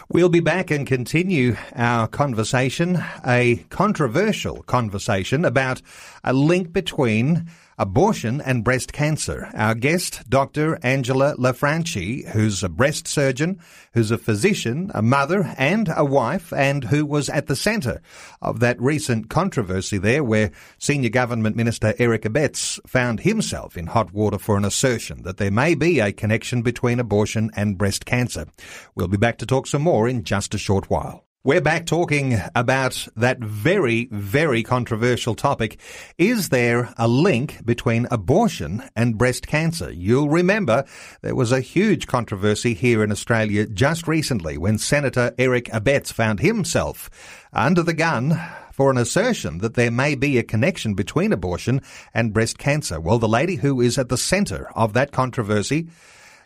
We'll 0.10 0.30
be 0.30 0.40
back 0.40 0.72
and 0.72 0.86
continue 0.86 1.56
our 1.76 2.08
conversation, 2.08 3.04
a 3.26 3.66
controversial 3.70 4.64
conversation 4.64 5.46
about 5.46 5.82
a 6.24 6.34
link 6.34 6.74
between 6.74 7.48
abortion 7.82 8.40
and 8.42 8.64
breast 8.64 8.94
cancer. 8.94 9.50
Our 9.56 9.74
guest, 9.74 10.30
Dr. 10.30 10.78
Angela 10.84 11.36
Lanfranchi, 11.36 12.30
who's 12.30 12.62
a 12.62 12.70
breast 12.70 13.08
surgeon, 13.08 13.60
who's 13.96 14.12
a 14.12 14.20
physician, 14.20 14.92
a 14.94 15.02
mother 15.02 15.56
and 15.58 15.92
a 15.98 16.06
wife, 16.06 16.54
and 16.54 16.84
who 16.84 17.08
was 17.08 17.28
at 17.28 17.48
the 17.48 17.56
centre 17.56 18.00
of 18.40 18.60
that 18.60 18.80
recent 18.80 19.32
controversy 19.32 19.98
there 19.98 20.24
where 20.24 20.52
Senior 20.78 21.10
Government 21.10 21.56
Minister 21.56 21.96
Eric 21.98 22.22
Abetz 22.22 22.80
found 22.88 23.22
himself 23.22 23.76
in 23.76 23.88
hot 23.88 24.14
water 24.14 24.38
for 24.38 24.58
an 24.58 24.64
assertion 24.64 25.24
that 25.24 25.38
there 25.38 25.50
may 25.50 25.74
be 25.74 26.00
a 26.00 26.14
connection 26.14 26.62
between 26.62 27.00
abortion 27.00 27.50
and 27.56 27.80
breast 27.80 28.06
cancer. 28.06 28.46
We'll 28.94 29.08
be 29.08 29.18
back 29.18 29.40
to 29.40 29.48
talk 29.48 29.66
some 29.66 29.82
more 29.82 30.08
in 30.08 30.24
just 30.24 30.54
a 30.54 30.60
short 30.60 30.92
while. 30.92 31.26
We're 31.44 31.60
back 31.60 31.88
talking 31.88 32.40
about 32.54 33.08
that 33.16 33.40
very, 33.40 34.08
very 34.12 34.62
controversial 34.62 35.34
topic. 35.34 35.80
Is 36.20 36.50
there 36.50 36.94
a 36.98 37.08
link 37.08 37.66
between 37.66 38.08
abortion 38.12 38.84
and 38.96 39.18
breast 39.18 39.48
cancer? 39.48 39.92
You'll 39.92 40.30
remember 40.30 40.86
there 41.24 41.34
was 41.34 41.52
a 41.52 41.60
huge 41.60 42.06
controversy 42.06 42.76
here 42.76 43.04
in 43.04 43.12
Australia 43.12 43.66
just 43.66 44.08
recently 44.08 44.60
when 44.60 44.78
Senator 44.78 45.34
Eric 45.40 45.66
Abetz 45.70 46.14
found 46.14 46.42
himself 46.42 47.10
under 47.52 47.82
the 47.82 47.96
gun 47.96 48.40
for 48.72 48.92
an 48.92 49.00
assertion 49.00 49.58
that 49.60 49.74
there 49.74 49.90
may 49.90 50.14
be 50.14 50.38
a 50.38 50.44
connection 50.44 50.94
between 50.94 51.34
abortion 51.34 51.82
and 52.14 52.34
breast 52.34 52.60
cancer. 52.60 53.00
Well, 53.00 53.18
the 53.18 53.28
lady 53.28 53.56
who 53.56 53.82
is 53.82 53.98
at 53.98 54.10
the 54.10 54.18
centre 54.18 54.70
of 54.76 54.94
that 54.94 55.12
controversy 55.12 55.88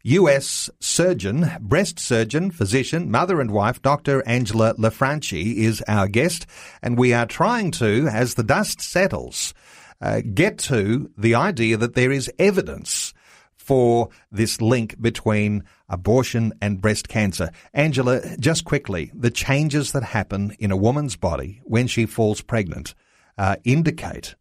U.S. 0.07 0.69
surgeon, 0.79 1.49
breast 1.59 1.97
surgeon, 1.97 2.51
physician, 2.51 3.09
mother 3.09 3.41
and 3.41 3.49
wife, 3.49 3.81
Dr. 3.81 4.21
Angela 4.27 4.75
Lanfranchi 4.75 5.55
is 5.55 5.83
our 5.87 6.07
guest, 6.07 6.45
and 6.83 6.95
we 6.95 7.11
are 7.11 7.25
trying 7.25 7.71
to, 7.71 8.07
as 8.07 8.35
the 8.35 8.43
dust 8.43 8.81
settles, 8.81 9.55
uh, 10.01 10.21
get 10.31 10.59
to 10.59 11.09
the 11.17 11.33
idea 11.33 11.75
that 11.77 11.95
there 11.95 12.11
is 12.11 12.31
evidence 12.37 13.15
for 13.55 14.09
this 14.31 14.61
link 14.61 15.01
between 15.01 15.63
abortion 15.89 16.53
and 16.61 16.81
breast 16.81 17.07
cancer. 17.07 17.49
Angela, 17.73 18.21
just 18.37 18.63
quickly, 18.63 19.11
the 19.11 19.31
changes 19.31 19.91
that 19.93 20.03
happen 20.03 20.55
in 20.59 20.69
a 20.69 20.77
woman's 20.77 21.15
body 21.15 21.61
when 21.63 21.87
she 21.87 22.05
falls 22.05 22.41
pregnant 22.41 22.93
uh, 23.39 23.55
indicate 23.63 24.35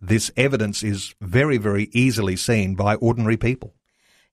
this 0.00 0.32
evidence 0.36 0.82
is 0.82 1.14
very, 1.20 1.58
very 1.58 1.90
easily 1.92 2.34
seen 2.34 2.74
by 2.74 2.96
ordinary 2.96 3.36
people. 3.36 3.72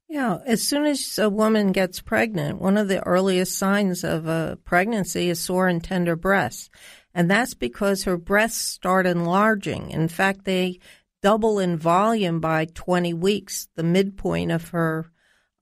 Yeah, 0.07 0.39
as 0.45 0.61
soon 0.61 0.85
as 0.85 1.17
a 1.17 1.29
woman 1.29 1.71
gets 1.71 2.01
pregnant, 2.01 2.61
one 2.61 2.77
of 2.77 2.87
the 2.87 3.05
earliest 3.05 3.57
signs 3.57 4.03
of 4.03 4.27
a 4.27 4.59
pregnancy 4.63 5.29
is 5.29 5.39
sore 5.39 5.67
and 5.67 5.83
tender 5.83 6.15
breasts. 6.15 6.69
And 7.15 7.29
that's 7.29 7.53
because 7.53 8.03
her 8.03 8.17
breasts 8.17 8.59
start 8.59 9.05
enlarging. 9.05 9.91
In 9.91 10.07
fact, 10.07 10.45
they 10.45 10.79
double 11.21 11.57
in 11.57 11.77
volume 11.77 12.39
by 12.39 12.65
20 12.65 13.13
weeks, 13.13 13.67
the 13.75 13.83
midpoint 13.83 14.51
of 14.51 14.69
her 14.69 15.11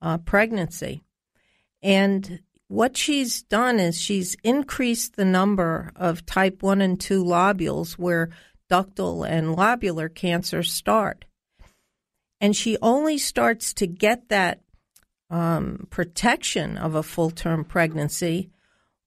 uh, 0.02 0.18
pregnancy. 0.18 1.04
And 1.82 2.40
what 2.68 2.96
she's 2.96 3.42
done 3.42 3.78
is 3.78 4.00
she's 4.00 4.36
increased 4.42 5.16
the 5.16 5.24
number 5.24 5.92
of 5.94 6.26
type 6.26 6.62
1 6.62 6.80
and 6.80 7.00
2 7.00 7.22
lobules 7.22 7.92
where 7.92 8.30
ductal 8.70 9.28
and 9.28 9.56
lobular 9.56 10.12
cancers 10.12 10.72
start 10.72 11.26
and 12.42 12.56
she 12.56 12.76
only 12.82 13.16
starts 13.16 13.72
to 13.74 13.86
get 13.86 14.28
that 14.28 14.60
um, 15.30 15.86
protection 15.90 16.76
of 16.76 16.96
a 16.96 17.02
full 17.02 17.30
term 17.30 17.64
pregnancy 17.64 18.50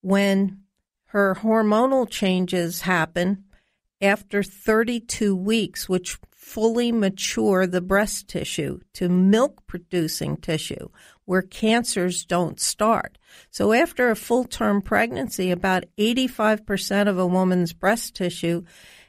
when 0.01 0.61
her 1.07 1.35
hormonal 1.35 2.09
changes 2.09 2.81
happen 2.81 3.43
after 4.01 4.41
32 4.41 5.35
weeks, 5.35 5.89
which 5.89 6.17
fully 6.31 6.91
mature 6.91 7.67
the 7.67 7.81
breast 7.81 8.29
tissue 8.29 8.79
to 8.93 9.09
milk 9.09 9.67
producing 9.67 10.37
tissue 10.37 10.87
where 11.25 11.41
cancers 11.41 12.23
don't 12.23 12.59
start. 12.59 13.17
So 13.49 13.73
after 13.73 14.09
a 14.09 14.15
full 14.15 14.45
term 14.45 14.81
pregnancy, 14.81 15.51
about 15.51 15.83
85% 15.97 17.09
of 17.09 17.17
a 17.17 17.27
woman's 17.27 17.73
breast 17.73 18.15
tissue 18.15 18.63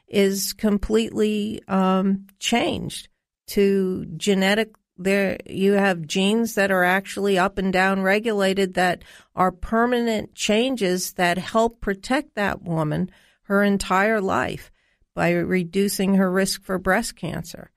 is 0.07 0.51
completely 0.51 1.61
um, 1.67 2.27
changed 2.39 3.07
to 3.47 4.05
genetic 4.17 4.73
there 4.97 5.37
you 5.45 5.73
have 5.73 6.07
genes 6.07 6.55
that 6.55 6.71
are 6.71 6.83
actually 6.83 7.37
up 7.37 7.57
and 7.57 7.71
down 7.71 8.01
regulated 8.01 8.73
that 8.73 9.03
are 9.35 9.51
permanent 9.51 10.33
changes 10.33 11.13
that 11.13 11.37
help 11.37 11.79
protect 11.79 12.35
that 12.35 12.63
woman 12.63 13.11
her 13.43 13.63
entire 13.63 14.19
life 14.19 14.71
by 15.13 15.31
reducing 15.31 16.15
her 16.15 16.31
risk 16.31 16.63
for 16.63 16.77
breast 16.77 17.15
cancer. 17.15 17.71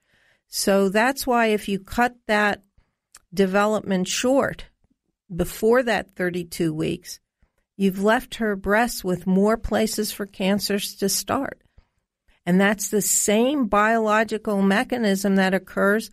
So 0.49 0.89
that's 0.89 1.27
why 1.27 1.47
if 1.47 1.69
you 1.69 1.79
cut 1.79 2.17
that 2.27 2.63
development 3.33 4.09
short 4.09 4.67
before 5.35 5.83
that 5.85 6.17
32 6.17 6.75
weeks, 6.75 7.21
you've 7.77 8.03
left 8.03 8.37
her 8.37 8.57
breasts 8.57 9.05
with 9.05 9.27
more 9.27 9.57
places 9.57 10.11
for 10.11 10.27
cancers 10.27 10.97
to 10.97 11.09
start. 11.09 11.63
And 12.51 12.61
that's 12.61 12.89
the 12.89 13.01
same 13.01 13.67
biological 13.67 14.61
mechanism 14.61 15.37
that 15.37 15.55
occurs 15.55 16.11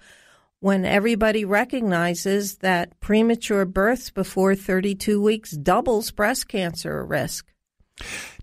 when 0.60 0.86
everybody 0.86 1.46
recognizes 1.46 2.58
that 2.58 3.00
premature 3.00 3.66
births 3.66 4.12
before 4.12 4.54
32 4.54 5.20
weeks 5.20 5.50
doubles 5.54 6.12
breast 6.12 6.48
cancer 6.48 7.04
risk. 7.04 7.52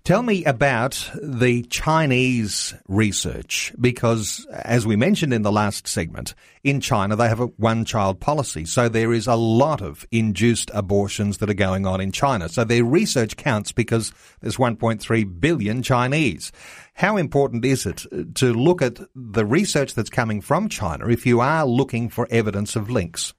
Tell 0.04 0.22
me 0.22 0.44
about 0.44 1.10
the 1.22 1.62
Chinese 1.62 2.74
research 2.88 3.72
because, 3.80 4.46
as 4.52 4.86
we 4.86 4.96
mentioned 4.96 5.32
in 5.32 5.40
the 5.40 5.50
last 5.50 5.88
segment, 5.88 6.34
in 6.62 6.82
China 6.82 7.16
they 7.16 7.26
have 7.26 7.40
a 7.40 7.46
one 7.46 7.86
child 7.86 8.20
policy. 8.20 8.66
So 8.66 8.90
there 8.90 9.14
is 9.14 9.26
a 9.26 9.34
lot 9.34 9.80
of 9.80 10.06
induced 10.10 10.70
abortions 10.74 11.38
that 11.38 11.48
are 11.48 11.54
going 11.54 11.86
on 11.86 12.02
in 12.02 12.12
China. 12.12 12.50
So 12.50 12.64
their 12.64 12.84
research 12.84 13.38
counts 13.38 13.72
because 13.72 14.12
there's 14.42 14.58
1.3 14.58 15.40
billion 15.40 15.82
Chinese. 15.82 16.52
How 16.92 17.16
important 17.16 17.64
is 17.64 17.86
it 17.86 18.04
to 18.34 18.52
look 18.52 18.82
at 18.82 19.00
the 19.14 19.46
research 19.46 19.94
that's 19.94 20.10
coming 20.10 20.42
from 20.42 20.68
China 20.68 21.08
if 21.08 21.24
you 21.24 21.40
are 21.40 21.64
looking 21.64 22.10
for 22.10 22.28
evidence 22.30 22.76
of 22.76 22.90
links? 22.90 23.32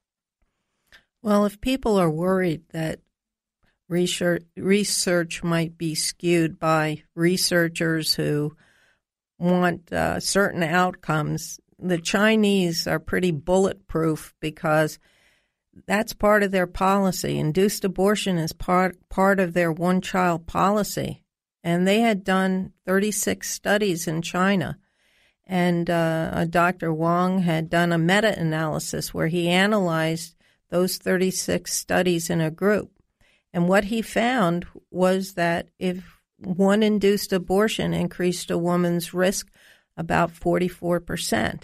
Well, 1.21 1.45
if 1.45 1.61
people 1.61 1.99
are 1.99 2.09
worried 2.09 2.63
that 2.69 3.01
research, 3.87 4.43
research 4.55 5.43
might 5.43 5.77
be 5.77 5.95
skewed 5.95 6.59
by 6.59 7.03
researchers 7.15 8.15
who 8.15 8.55
want 9.37 9.91
uh, 9.91 10.19
certain 10.19 10.63
outcomes. 10.63 11.59
The 11.77 11.99
Chinese 11.99 12.87
are 12.87 12.99
pretty 12.99 13.31
bulletproof 13.31 14.33
because 14.39 14.99
that's 15.87 16.13
part 16.13 16.43
of 16.43 16.51
their 16.51 16.67
policy. 16.67 17.37
Induced 17.37 17.83
abortion 17.83 18.37
is 18.37 18.53
part 18.53 18.97
part 19.09 19.39
of 19.39 19.53
their 19.53 19.71
one 19.71 20.01
child 20.01 20.47
policy, 20.47 21.23
and 21.63 21.87
they 21.87 21.99
had 21.99 22.23
done 22.23 22.71
36 22.85 23.49
studies 23.49 24.07
in 24.07 24.21
China. 24.21 24.77
And 25.47 25.89
uh, 25.89 26.45
Dr. 26.45 26.91
Wang 26.91 27.39
had 27.39 27.69
done 27.69 27.91
a 27.91 27.99
meta 27.99 28.37
analysis 28.39 29.13
where 29.13 29.27
he 29.27 29.47
analyzed 29.47 30.35
those 30.69 30.97
36 30.97 31.71
studies 31.71 32.29
in 32.29 32.41
a 32.41 32.49
group. 32.49 32.94
And 33.55 33.69
what 33.69 33.85
he 33.85 34.01
found 34.01 34.67
was 34.91 35.35
that 35.35 35.69
if 35.79 36.19
one 36.37 36.83
induced 36.83 37.31
abortion 37.31 37.93
increased 37.93 38.51
a 38.51 38.57
woman's 38.57 39.13
risk 39.13 39.49
about 39.95 40.33
44%. 40.33 41.63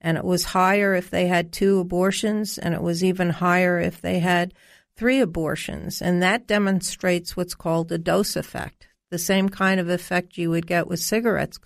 And 0.00 0.16
it 0.16 0.24
was 0.24 0.44
higher 0.46 0.94
if 0.94 1.10
they 1.10 1.26
had 1.26 1.52
two 1.52 1.78
abortions, 1.78 2.56
and 2.56 2.72
it 2.72 2.80
was 2.80 3.04
even 3.04 3.28
higher 3.28 3.78
if 3.78 4.00
they 4.00 4.20
had 4.20 4.54
three 4.96 5.20
abortions. 5.20 6.00
And 6.00 6.22
that 6.22 6.46
demonstrates 6.46 7.36
what's 7.36 7.54
called 7.54 7.92
a 7.92 7.98
dose 7.98 8.34
effect, 8.34 8.88
the 9.10 9.18
same 9.18 9.50
kind 9.50 9.78
of 9.78 9.90
effect 9.90 10.38
you 10.38 10.48
would 10.48 10.66
get 10.66 10.88
with 10.88 11.00
cigarettes 11.00 11.58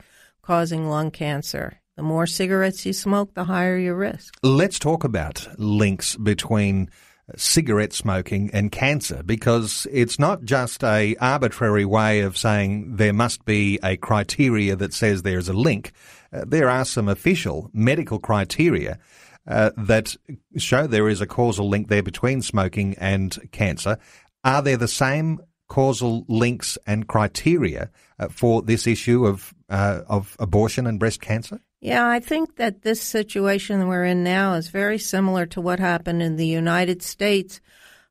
causing 0.42 0.88
lung 0.88 1.12
cancer. 1.12 1.80
The 1.96 2.02
more 2.02 2.26
cigarettes 2.26 2.84
you 2.84 2.92
smoke, 2.92 3.34
the 3.34 3.44
higher 3.44 3.78
your 3.78 3.94
risk. 3.94 4.34
Let's 4.42 4.80
talk 4.80 5.04
about 5.04 5.46
links 5.58 6.16
between 6.16 6.90
cigarette 7.36 7.92
smoking 7.92 8.50
and 8.52 8.70
cancer 8.70 9.22
because 9.22 9.86
it's 9.90 10.18
not 10.18 10.44
just 10.44 10.84
a 10.84 11.16
arbitrary 11.16 11.84
way 11.84 12.20
of 12.20 12.36
saying 12.36 12.96
there 12.96 13.12
must 13.12 13.44
be 13.44 13.78
a 13.82 13.96
criteria 13.96 14.76
that 14.76 14.92
says 14.92 15.22
there's 15.22 15.48
a 15.48 15.54
link. 15.54 15.92
Uh, 16.32 16.44
there 16.46 16.68
are 16.68 16.84
some 16.84 17.08
official 17.08 17.70
medical 17.72 18.18
criteria 18.18 18.98
uh, 19.46 19.70
that 19.76 20.16
show 20.56 20.86
there 20.86 21.08
is 21.08 21.20
a 21.20 21.26
causal 21.26 21.68
link 21.68 21.88
there 21.88 22.02
between 22.02 22.42
smoking 22.42 22.94
and 22.98 23.38
cancer. 23.52 23.98
Are 24.42 24.62
there 24.62 24.76
the 24.76 24.88
same 24.88 25.40
causal 25.68 26.24
links 26.28 26.76
and 26.86 27.06
criteria 27.08 27.90
uh, 28.18 28.28
for 28.28 28.62
this 28.62 28.86
issue 28.86 29.26
of 29.26 29.54
uh, 29.70 30.00
of 30.08 30.36
abortion 30.38 30.86
and 30.86 31.00
breast 31.00 31.20
cancer? 31.20 31.60
Yeah, 31.84 32.08
I 32.08 32.18
think 32.18 32.56
that 32.56 32.80
this 32.80 33.02
situation 33.02 33.88
we're 33.88 34.06
in 34.06 34.24
now 34.24 34.54
is 34.54 34.68
very 34.68 34.96
similar 34.96 35.44
to 35.44 35.60
what 35.60 35.80
happened 35.80 36.22
in 36.22 36.36
the 36.36 36.46
United 36.46 37.02
States 37.02 37.60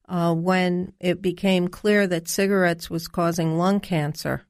uh, 0.07 0.31
when 0.35 0.93
it 0.99 1.23
became 1.23 1.67
clear 1.67 2.05
that 2.05 2.27
cigarettes 2.27 2.91
was 2.91 3.07
causing 3.07 3.57
lung 3.57 3.79
cancer. 3.79 4.45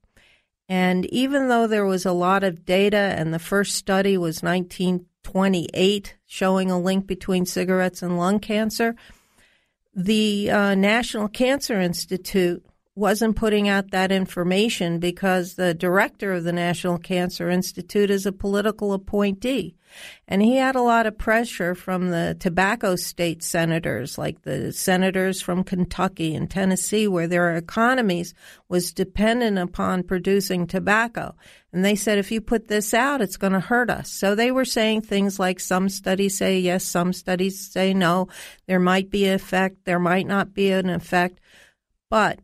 And 0.67 1.05
even 1.05 1.47
though 1.47 1.67
there 1.67 1.85
was 1.85 2.05
a 2.05 2.11
lot 2.11 2.43
of 2.43 2.65
data, 2.65 2.97
and 2.97 3.33
the 3.33 3.39
first 3.39 3.75
study 3.75 4.17
was 4.17 4.43
1928 4.43 6.15
showing 6.25 6.69
a 6.69 6.77
link 6.77 7.07
between 7.07 7.45
cigarettes 7.45 8.01
and 8.01 8.17
lung 8.17 8.41
cancer, 8.41 8.93
the 9.95 10.51
uh, 10.51 10.75
National 10.75 11.29
Cancer 11.29 11.79
Institute 11.79 12.65
wasn't 12.95 13.35
putting 13.35 13.67
out 13.67 13.91
that 13.91 14.11
information 14.11 14.99
because 14.99 15.55
the 15.55 15.73
director 15.73 16.33
of 16.33 16.43
the 16.43 16.53
National 16.53 16.97
Cancer 16.99 17.49
Institute 17.49 18.11
is 18.11 18.25
a 18.25 18.31
political 18.31 18.93
appointee. 18.93 19.75
And 20.27 20.41
he 20.41 20.55
had 20.57 20.75
a 20.75 20.81
lot 20.81 21.05
of 21.05 21.17
pressure 21.17 21.75
from 21.75 22.09
the 22.09 22.35
tobacco 22.39 22.95
state 22.95 23.43
senators, 23.43 24.17
like 24.17 24.41
the 24.41 24.71
senators 24.71 25.41
from 25.41 25.63
Kentucky 25.63 26.35
and 26.35 26.49
Tennessee, 26.49 27.07
where 27.07 27.27
their 27.27 27.55
economies 27.55 28.33
was 28.69 28.93
dependent 28.93 29.57
upon 29.57 30.03
producing 30.03 30.65
tobacco. 30.65 31.35
And 31.71 31.83
they 31.83 31.95
said, 31.95 32.17
if 32.17 32.31
you 32.31 32.41
put 32.41 32.67
this 32.67 32.93
out, 32.93 33.21
it's 33.21 33.37
going 33.37 33.53
to 33.53 33.59
hurt 33.59 33.89
us. 33.89 34.09
So 34.09 34.35
they 34.35 34.51
were 34.51 34.65
saying 34.65 35.01
things 35.01 35.39
like 35.39 35.59
some 35.59 35.89
studies 35.89 36.37
say 36.37 36.59
yes, 36.59 36.83
some 36.83 37.13
studies 37.13 37.71
say 37.71 37.93
no. 37.93 38.27
There 38.67 38.79
might 38.79 39.09
be 39.09 39.25
an 39.25 39.35
effect, 39.35 39.85
there 39.85 39.99
might 39.99 40.27
not 40.27 40.53
be 40.53 40.71
an 40.71 40.89
effect. 40.89 41.39
But 42.09 42.39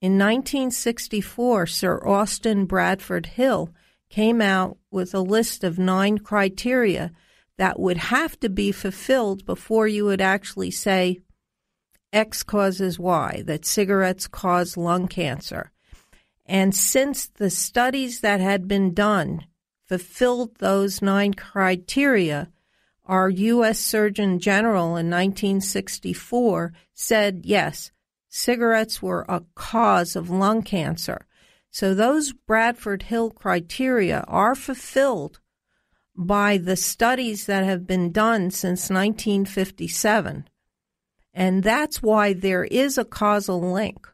in 0.00 0.12
1964, 0.12 1.66
Sir 1.66 1.98
Austin 2.06 2.64
Bradford 2.64 3.26
Hill 3.26 3.70
came 4.08 4.40
out 4.40 4.78
with 4.90 5.14
a 5.14 5.20
list 5.20 5.62
of 5.62 5.78
nine 5.78 6.18
criteria 6.18 7.12
that 7.58 7.78
would 7.78 7.98
have 7.98 8.40
to 8.40 8.48
be 8.48 8.72
fulfilled 8.72 9.44
before 9.44 9.86
you 9.86 10.06
would 10.06 10.22
actually 10.22 10.70
say 10.70 11.20
X 12.12 12.42
causes 12.42 12.98
Y, 12.98 13.42
that 13.46 13.66
cigarettes 13.66 14.26
cause 14.26 14.76
lung 14.76 15.06
cancer. 15.06 15.70
And 16.46 16.74
since 16.74 17.28
the 17.28 17.50
studies 17.50 18.20
that 18.20 18.40
had 18.40 18.66
been 18.66 18.94
done 18.94 19.44
fulfilled 19.86 20.56
those 20.58 21.02
nine 21.02 21.34
criteria, 21.34 22.50
our 23.04 23.28
U.S. 23.28 23.78
Surgeon 23.78 24.38
General 24.38 24.96
in 24.96 25.10
1964 25.10 26.72
said, 26.94 27.42
yes, 27.44 27.90
cigarettes 28.30 29.02
were 29.02 29.26
a 29.28 29.42
cause 29.54 30.16
of 30.16 30.30
lung 30.30 30.62
cancer. 30.62 31.26
So 31.70 31.94
those 31.94 32.32
Bradford 32.32 33.02
Hill 33.04 33.30
criteria 33.30 34.24
are 34.26 34.54
fulfilled 34.54 35.40
by 36.16 36.56
the 36.56 36.76
studies 36.76 37.46
that 37.46 37.64
have 37.64 37.86
been 37.86 38.12
done 38.12 38.50
since 38.50 38.90
1957. 38.90 40.48
And 41.32 41.62
that's 41.62 42.02
why 42.02 42.32
there 42.32 42.64
is 42.64 42.98
a 42.98 43.04
causal 43.04 43.72
link. 43.72 44.06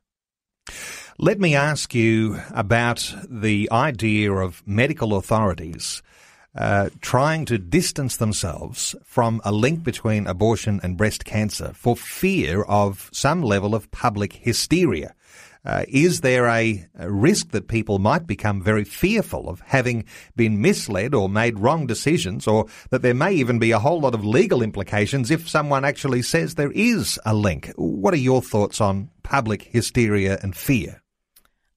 Let 1.19 1.41
me 1.41 1.55
ask 1.55 1.95
you 1.95 2.41
about 2.51 3.15
the 3.29 3.69
idea 3.73 4.33
of 4.33 4.63
medical 4.67 5.17
authorities 5.17 6.03
uh, 6.57 6.89
trying 7.01 7.45
to 7.45 7.59
distance 7.59 8.17
themselves 8.17 8.95
from 9.05 9.41
a 9.45 9.53
link 9.53 9.83
between 9.83 10.27
abortion 10.27 10.81
and 10.83 10.97
breast 10.97 11.25
cancer 11.25 11.73
for 11.75 11.95
fear 11.97 12.63
of 12.63 13.11
some 13.13 13.43
level 13.43 13.75
of 13.75 13.91
public 13.91 14.33
hysteria. 14.33 15.15
Uh, 15.67 15.85
is 15.89 16.21
there 16.21 16.47
a, 16.47 16.87
a, 16.97 17.11
risk 17.11 17.51
that 17.51 17.67
people 17.67 17.99
might 17.99 18.25
become 18.25 18.63
very 18.63 18.85
fearful 18.85 19.49
of 19.49 19.61
having 19.63 20.05
been 20.37 20.61
misled 20.61 21.13
or 21.13 21.29
made 21.29 21.59
wrong 21.59 21.89
decisions, 21.89 22.47
or 22.47 22.67
that 22.91 23.03
there 23.03 23.13
may 23.13 23.33
even 23.33 23.59
be 23.59 23.73
a 23.73 23.79
whole 23.81 24.01
lot 24.01 24.15
of 24.15 24.25
legal 24.25 24.63
implications 24.63 25.29
if 25.29 25.49
someone 25.49 25.85
actually 25.85 26.23
says 26.23 26.55
there 26.55 26.71
is 26.71 27.19
a 27.27 27.35
link? 27.35 27.73
What 27.75 28.15
are 28.15 28.19
your 28.19 28.41
thoughts 28.41 28.81
on 28.81 29.11
public 29.25 29.65
hysteria 29.65 30.39
and 30.41 30.57
fear? 30.57 31.03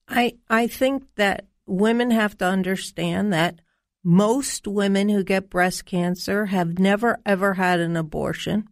I 0.08 0.34
I 0.48 0.68
think 0.68 1.02
that 1.16 1.46
women 1.66 2.12
have 2.12 2.38
to 2.38 2.46
understand 2.46 3.32
that 3.32 3.60
most 4.02 4.66
women 4.66 5.08
who 5.08 5.22
get 5.22 5.50
breast 5.50 5.84
cancer 5.84 6.46
have 6.46 6.78
never 6.78 7.18
ever 7.26 7.54
had 7.54 7.80
an 7.80 7.96
abortion. 7.96 8.68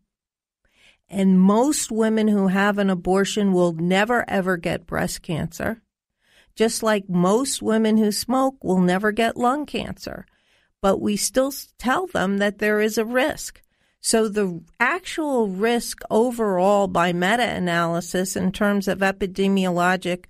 And 1.08 1.40
most 1.40 1.90
women 1.90 2.28
who 2.28 2.48
have 2.48 2.78
an 2.78 2.90
abortion 2.90 3.52
will 3.52 3.72
never 3.72 4.28
ever 4.28 4.56
get 4.56 4.86
breast 4.86 5.22
cancer. 5.22 5.82
Just 6.54 6.82
like 6.82 7.08
most 7.08 7.62
women 7.62 7.96
who 7.96 8.12
smoke 8.12 8.62
will 8.62 8.80
never 8.80 9.12
get 9.12 9.36
lung 9.36 9.64
cancer. 9.64 10.26
But 10.82 11.00
we 11.00 11.16
still 11.16 11.52
tell 11.78 12.06
them 12.06 12.38
that 12.38 12.58
there 12.58 12.80
is 12.80 12.98
a 12.98 13.04
risk. 13.04 13.62
So 14.00 14.28
the 14.28 14.62
actual 14.78 15.48
risk 15.48 16.00
overall 16.10 16.88
by 16.88 17.12
meta 17.12 17.48
analysis 17.48 18.36
in 18.36 18.52
terms 18.52 18.86
of 18.86 18.98
epidemiologic 18.98 20.26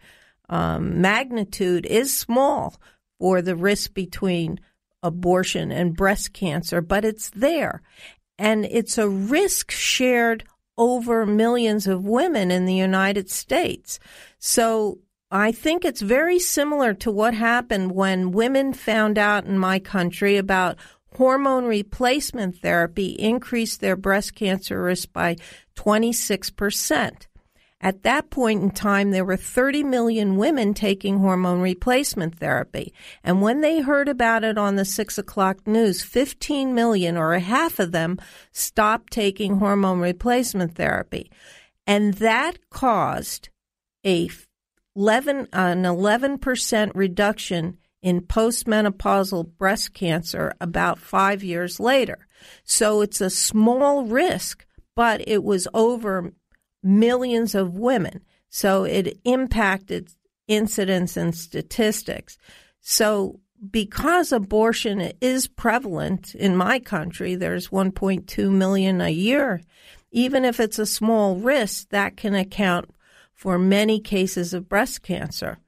um, 0.49 1.01
magnitude 1.01 1.87
is 1.87 2.17
small 2.17 2.81
for 3.19 3.43
the 3.43 3.57
risk 3.57 3.95
between 3.95 4.61
abortion 5.03 5.71
and 5.71 5.97
breast 5.97 6.33
cancer, 6.33 6.81
but 6.81 7.05
it's 7.05 7.31
there. 7.31 7.83
And 8.39 8.65
it's 8.65 8.99
a 8.99 9.09
risk 9.09 9.71
shared 9.71 10.45
over 10.77 11.27
millions 11.27 11.87
of 11.87 12.05
women 12.05 12.51
in 12.51 12.65
the 12.65 12.75
United 12.75 13.29
States. 13.29 13.99
So 14.39 14.99
I 15.31 15.53
think 15.53 15.85
it's 15.85 16.01
very 16.01 16.39
similar 16.39 16.95
to 16.95 17.11
what 17.11 17.35
happened 17.35 17.93
when 17.93 18.33
women 18.33 18.73
found 18.73 19.19
out 19.19 19.45
in 19.45 19.59
my 19.59 19.79
country 19.79 20.37
about 20.37 20.79
hormone 21.17 21.65
replacement 21.65 22.59
therapy 22.59 23.11
increased 23.19 23.81
their 23.81 23.97
breast 23.97 24.35
cancer 24.35 24.83
risk 24.83 25.13
by 25.13 25.37
26%. 25.77 27.27
At 27.81 28.03
that 28.03 28.31
point 28.31 28.63
in 28.63 28.71
time, 28.71 29.13
there 29.13 29.25
were 29.25 29.37
30 29.37 29.85
million 29.85 30.37
women 30.37 30.75
taking 30.75 31.19
hormone 31.19 31.61
replacement 31.61 32.39
therapy. 32.39 32.93
And 33.23 33.41
when 33.41 33.61
they 33.61 33.81
heard 33.81 34.09
about 34.09 34.43
it 34.43 34.59
on 34.59 34.75
the 34.75 34.85
six 34.85 35.17
o'clock 35.17 35.65
news, 35.67 36.03
15 36.03 36.75
million 36.75 37.17
or 37.17 37.35
a 37.35 37.41
half 37.41 37.79
of 37.79 37.93
them 37.93 38.19
stopped 38.51 39.13
taking 39.13 39.59
hormone 39.59 40.01
replacement 40.01 40.75
therapy. 40.75 41.31
And 41.87 42.15
that 42.15 42.59
caused 42.71 43.49
a 44.05 44.29
11, 44.97 45.49
an 45.53 45.85
11% 45.85 46.91
reduction 46.95 47.79
in 48.03 48.21
postmenopausal 48.21 49.57
breast 49.57 49.95
cancer 49.95 50.53
about 50.61 50.99
five 50.99 51.45
years 51.45 51.79
later. 51.79 52.27
So 52.65 53.01
it's 53.03 53.21
a 53.21 53.31
small 53.31 54.05
risk, 54.05 54.67
but 54.97 55.23
it 55.29 55.45
was 55.45 55.69
over 55.73 56.33
millions 56.83 57.55
of 57.55 57.75
women. 57.75 58.23
So 58.49 58.85
it 58.85 59.19
impacted 59.25 60.11
incidence 60.47 61.17
and 61.17 61.35
statistics. 61.35 62.39
So 62.81 63.41
because 63.71 64.33
abortion 64.33 65.13
is 65.21 65.49
prevalent 65.49 66.35
in 66.35 66.57
my 66.57 66.79
country, 66.79 67.35
there's 67.35 67.69
1.2 67.69 68.51
million 68.51 69.01
a 69.01 69.11
year. 69.11 69.61
Even 70.11 70.45
if 70.45 70.61
it's 70.61 70.79
a 70.79 70.87
small 70.87 71.37
risk, 71.37 71.89
that 71.91 72.17
can 72.17 72.35
account 72.35 72.91
for 73.35 73.59
many 73.59 74.01
cases 74.01 74.55
of 74.55 74.69
breast 74.69 75.03
cancer. 75.03 75.59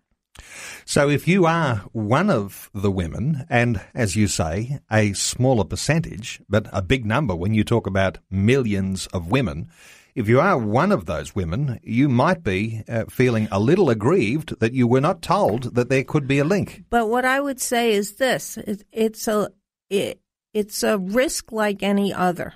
So 0.84 1.10
if 1.10 1.28
you 1.28 1.44
are 1.46 1.76
one 1.92 2.30
of 2.30 2.70
the 2.72 2.90
women, 2.90 3.44
and 3.50 3.80
as 3.94 4.16
you 4.16 4.26
say, 4.26 4.78
a 4.90 5.12
smaller 5.12 5.64
percentage, 5.64 6.40
but 6.48 6.68
a 6.72 6.82
big 6.82 7.04
number 7.04 7.36
when 7.36 7.52
you 7.52 7.64
talk 7.64 7.86
about 7.86 8.18
millions 8.30 9.06
of 9.08 9.30
women, 9.30 9.68
if 10.14 10.28
you 10.28 10.40
are 10.40 10.58
one 10.58 10.92
of 10.92 11.06
those 11.06 11.34
women, 11.34 11.78
you 11.82 12.08
might 12.08 12.42
be 12.42 12.82
uh, 12.88 13.04
feeling 13.08 13.48
a 13.50 13.60
little 13.60 13.90
aggrieved 13.90 14.58
that 14.60 14.72
you 14.72 14.86
were 14.86 15.00
not 15.00 15.22
told 15.22 15.74
that 15.74 15.88
there 15.88 16.04
could 16.04 16.26
be 16.26 16.38
a 16.38 16.44
link. 16.44 16.84
But 16.90 17.08
what 17.08 17.24
I 17.24 17.40
would 17.40 17.60
say 17.60 17.92
is 17.92 18.14
this: 18.14 18.58
it's 18.92 19.28
a 19.28 19.50
it, 19.88 20.20
it's 20.52 20.82
a 20.82 20.98
risk 20.98 21.52
like 21.52 21.82
any 21.82 22.12
other. 22.12 22.54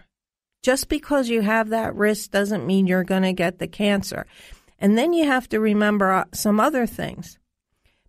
Just 0.62 0.88
because 0.88 1.29
you 1.29 1.43
have 1.43 1.71
that 1.71 1.95
risk 1.95 2.31
doesn't 2.31 2.67
mean 2.67 2.87
you're 2.87 3.05
going 3.05 3.23
to 3.23 3.35
get 3.35 3.59
the 3.59 3.69
cancer. 3.69 4.27
And 4.79 4.97
then 4.97 5.12
you 5.12 5.27
have 5.27 5.49
to 5.51 5.61
remember 5.61 6.11
uh, 6.11 6.25
some 6.33 6.59
other 6.59 6.87
things. 6.87 7.38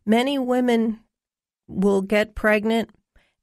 Many 0.05 0.39
women 0.39 1.01
will 1.67 2.01
get 2.01 2.35
pregnant 2.35 2.91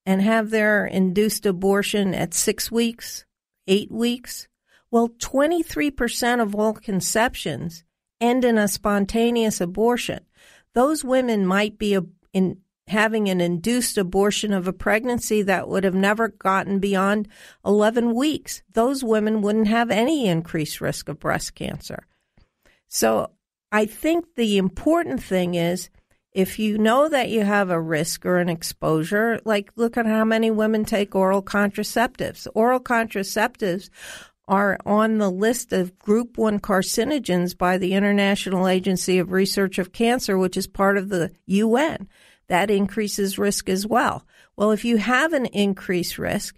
and 0.06 0.22
have 0.22 0.50
their 0.50 0.86
induced 0.86 1.46
abortion 1.46 2.14
at 2.14 2.34
six 2.34 2.70
weeks, 2.70 3.24
eight 3.66 3.90
weeks, 3.90 4.48
well, 4.92 5.08
23% 5.08 6.40
of 6.40 6.54
all 6.54 6.74
conceptions 6.74 7.82
end 8.20 8.44
in 8.44 8.58
a 8.58 8.68
spontaneous 8.68 9.60
abortion. 9.60 10.20
Those 10.74 11.02
women 11.02 11.46
might 11.46 11.78
be 11.78 11.98
in 12.32 12.58
having 12.88 13.28
an 13.28 13.40
induced 13.40 13.96
abortion 13.96 14.52
of 14.52 14.68
a 14.68 14.72
pregnancy 14.72 15.40
that 15.42 15.66
would 15.66 15.84
have 15.84 15.94
never 15.94 16.28
gotten 16.28 16.78
beyond 16.78 17.26
11 17.64 18.14
weeks. 18.14 18.62
Those 18.74 19.02
women 19.02 19.40
wouldn't 19.40 19.68
have 19.68 19.90
any 19.90 20.26
increased 20.26 20.80
risk 20.80 21.08
of 21.08 21.18
breast 21.18 21.54
cancer. 21.54 22.06
So 22.88 23.30
I 23.72 23.86
think 23.86 24.26
the 24.36 24.58
important 24.58 25.22
thing 25.22 25.54
is 25.54 25.88
if 26.32 26.58
you 26.58 26.76
know 26.76 27.08
that 27.08 27.30
you 27.30 27.42
have 27.42 27.70
a 27.70 27.80
risk 27.80 28.26
or 28.26 28.38
an 28.38 28.48
exposure, 28.48 29.40
like 29.44 29.70
look 29.76 29.96
at 29.96 30.06
how 30.06 30.24
many 30.24 30.50
women 30.50 30.84
take 30.84 31.14
oral 31.14 31.42
contraceptives. 31.42 32.46
Oral 32.54 32.80
contraceptives 32.80 33.90
are 34.48 34.76
on 34.84 35.18
the 35.18 35.30
list 35.30 35.72
of 35.72 35.98
group 35.98 36.36
1 36.36 36.60
carcinogens 36.60 37.56
by 37.56 37.78
the 37.78 37.94
International 37.94 38.68
Agency 38.68 39.18
of 39.18 39.32
Research 39.32 39.78
of 39.78 39.92
Cancer, 39.92 40.36
which 40.36 40.56
is 40.56 40.66
part 40.66 40.98
of 40.98 41.08
the 41.08 41.32
UN. 41.46 42.08
That 42.48 42.70
increases 42.70 43.38
risk 43.38 43.68
as 43.68 43.86
well. 43.86 44.26
Well, 44.56 44.72
if 44.72 44.84
you 44.84 44.98
have 44.98 45.32
an 45.32 45.46
increased 45.46 46.18
risk, 46.18 46.56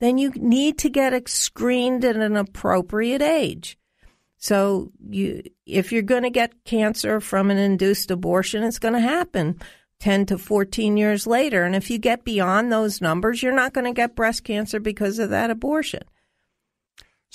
then 0.00 0.18
you 0.18 0.30
need 0.36 0.78
to 0.78 0.90
get 0.90 1.28
screened 1.28 2.04
at 2.04 2.16
an 2.16 2.36
appropriate 2.36 3.22
age. 3.22 3.78
So 4.38 4.92
you, 5.08 5.42
if 5.64 5.92
you're 5.92 6.02
going 6.02 6.22
to 6.24 6.30
get 6.30 6.64
cancer 6.64 7.20
from 7.20 7.50
an 7.50 7.58
induced 7.58 8.10
abortion, 8.10 8.62
it's 8.62 8.78
going 8.78 8.94
to 8.94 9.00
happen 9.00 9.58
10 10.00 10.26
to 10.26 10.38
14 10.38 10.96
years 10.96 11.26
later. 11.26 11.64
And 11.64 11.74
if 11.74 11.90
you 11.90 11.98
get 11.98 12.24
beyond 12.24 12.70
those 12.70 13.00
numbers, 13.00 13.42
you're 13.42 13.54
not 13.54 13.72
going 13.72 13.86
to 13.86 13.92
get 13.92 14.16
breast 14.16 14.44
cancer 14.44 14.78
because 14.80 15.18
of 15.18 15.30
that 15.30 15.50
abortion. 15.50 16.02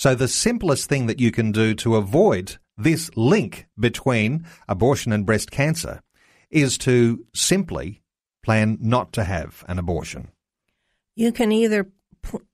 So 0.01 0.15
the 0.15 0.27
simplest 0.27 0.89
thing 0.89 1.05
that 1.05 1.19
you 1.19 1.29
can 1.29 1.51
do 1.51 1.75
to 1.75 1.95
avoid 1.95 2.57
this 2.75 3.11
link 3.15 3.67
between 3.79 4.47
abortion 4.67 5.13
and 5.13 5.27
breast 5.27 5.51
cancer 5.51 6.01
is 6.49 6.79
to 6.79 7.23
simply 7.35 8.01
plan 8.41 8.79
not 8.81 9.13
to 9.13 9.23
have 9.23 9.63
an 9.67 9.77
abortion. 9.77 10.29
You 11.15 11.31
can 11.31 11.51
either, 11.51 11.87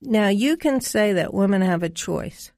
now 0.02 0.28
you 0.28 0.58
can 0.58 0.82
say 0.82 1.14
that 1.14 1.34
women 1.34 1.62
have 1.62 1.84
a 1.84 1.90
choice, 1.90 2.52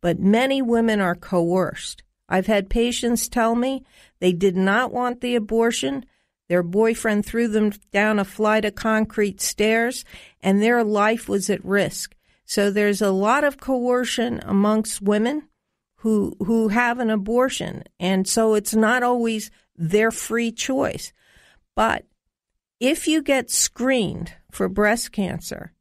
but 0.00 0.18
many 0.18 0.62
women 0.62 0.98
are 0.98 1.14
coerced. 1.14 2.02
I've 2.26 2.46
had 2.46 2.70
patients 2.70 3.28
tell 3.28 3.54
me 3.54 3.84
they 4.20 4.32
did 4.32 4.56
not 4.56 4.94
want 4.94 5.20
the 5.20 5.34
abortion. 5.34 6.06
Their 6.48 6.62
boyfriend 6.62 7.26
threw 7.26 7.48
them 7.48 7.72
down 7.92 8.18
a 8.18 8.24
flight 8.24 8.64
of 8.64 8.76
concrete 8.76 9.42
stairs 9.42 10.06
and 10.40 10.62
their 10.62 10.82
life 10.82 11.28
was 11.28 11.50
at 11.50 11.62
risk. 11.62 12.16
So 12.44 12.70
there's 12.70 13.00
a 13.00 13.10
lot 13.10 13.44
of 13.44 13.58
coercion 13.58 14.40
amongst 14.44 15.02
women 15.02 15.48
who 15.96 16.34
who 16.40 16.68
have 16.68 16.98
an 16.98 17.10
abortion, 17.10 17.84
and 18.00 18.26
so 18.26 18.54
it's 18.54 18.74
not 18.74 19.02
always 19.02 19.50
their 19.76 20.10
free 20.10 20.50
choice. 20.50 21.12
But 21.76 22.06
if 22.80 23.06
you 23.06 23.22
get 23.22 23.50
screened 23.50 24.34
for 24.50 24.68
breast 24.68 25.12
cancer 25.12 25.72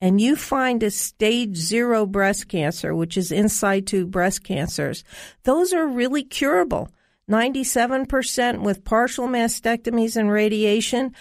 and 0.00 0.20
you 0.20 0.34
find 0.34 0.82
a 0.82 0.90
stage 0.90 1.56
zero 1.56 2.06
breast 2.06 2.48
cancer, 2.48 2.94
which 2.94 3.16
is 3.16 3.30
in 3.30 3.48
situ 3.48 4.06
breast 4.06 4.42
cancers, 4.42 5.04
those 5.44 5.72
are 5.72 5.86
really 5.86 6.24
curable. 6.24 6.88
97% 7.30 8.62
with 8.62 8.84
partial 8.84 9.26
mastectomies 9.26 10.16
and 10.16 10.30
radiation, 10.30 11.12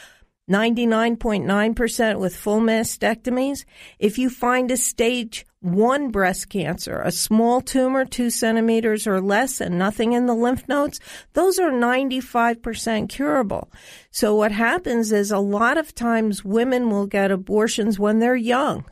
99.9% 0.49 2.19
with 2.19 2.35
full 2.35 2.59
mastectomies. 2.59 3.65
If 3.97 4.17
you 4.17 4.29
find 4.29 4.69
a 4.69 4.77
stage 4.77 5.45
one 5.59 6.11
breast 6.11 6.49
cancer, 6.49 7.01
a 7.01 7.11
small 7.11 7.59
tumor, 7.61 8.05
two 8.05 8.29
centimeters 8.29 9.07
or 9.07 9.19
less, 9.19 9.59
and 9.59 9.79
nothing 9.79 10.13
in 10.13 10.27
the 10.27 10.35
lymph 10.35 10.67
nodes, 10.67 10.99
those 11.33 11.57
are 11.57 11.71
95% 11.71 13.09
curable. 13.09 13.71
So 14.11 14.35
what 14.35 14.51
happens 14.51 15.11
is 15.11 15.31
a 15.31 15.39
lot 15.39 15.79
of 15.79 15.95
times 15.95 16.45
women 16.45 16.91
will 16.91 17.07
get 17.07 17.31
abortions 17.31 17.97
when 17.97 18.19
they're 18.19 18.35
young. 18.35 18.85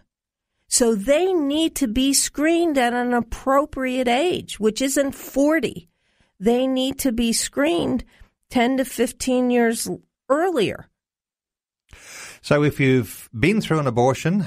So 0.67 0.95
they 0.95 1.31
need 1.33 1.75
to 1.75 1.87
be 1.87 2.15
screened 2.15 2.79
at 2.79 2.93
an 2.93 3.13
appropriate 3.13 4.07
age, 4.07 4.59
which 4.59 4.81
isn't 4.81 5.11
40. 5.11 5.87
They 6.39 6.65
need 6.65 6.97
to 6.99 7.11
be 7.11 7.31
screened 7.31 8.03
10 8.49 8.77
to 8.77 8.85
15 8.85 9.51
years 9.51 9.87
earlier. 10.29 10.89
So 12.41 12.63
if 12.63 12.79
you've 12.79 13.29
been 13.37 13.61
through 13.61 13.79
an 13.79 13.87
abortion, 13.87 14.45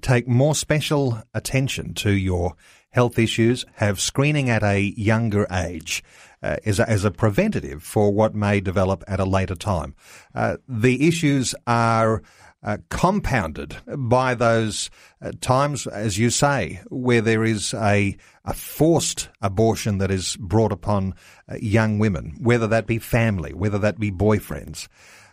take 0.00 0.26
more 0.26 0.54
special 0.54 1.22
attention 1.34 1.94
to 1.94 2.12
your 2.12 2.54
health 2.90 3.18
issues, 3.18 3.66
have 3.74 4.00
screening 4.00 4.48
at 4.48 4.62
a 4.62 4.94
younger 4.96 5.46
age. 5.50 6.02
Uh, 6.42 6.56
as, 6.66 6.78
a, 6.78 6.88
as 6.88 7.02
a 7.04 7.10
preventative 7.10 7.82
for 7.82 8.12
what 8.12 8.34
may 8.34 8.60
develop 8.60 9.02
at 9.08 9.18
a 9.18 9.24
later 9.24 9.54
time. 9.54 9.94
Uh, 10.34 10.58
the 10.68 11.08
issues 11.08 11.54
are 11.66 12.22
uh, 12.62 12.76
compounded 12.90 13.76
by 13.96 14.34
those 14.34 14.90
uh, 15.22 15.32
times, 15.40 15.86
as 15.86 16.18
you 16.18 16.28
say, 16.28 16.80
where 16.88 17.20
there 17.20 17.42
is 17.42 17.72
a, 17.74 18.16
a 18.44 18.52
forced 18.52 19.28
abortion 19.40 19.98
that 19.98 20.10
is 20.10 20.36
brought 20.36 20.72
upon 20.72 21.14
uh, 21.48 21.56
young 21.60 21.98
women, 21.98 22.36
whether 22.40 22.66
that 22.66 22.86
be 22.86 22.98
family, 22.98 23.54
whether 23.54 23.78
that 23.78 23.98
be 23.98 24.10
boyfriends 24.10 24.88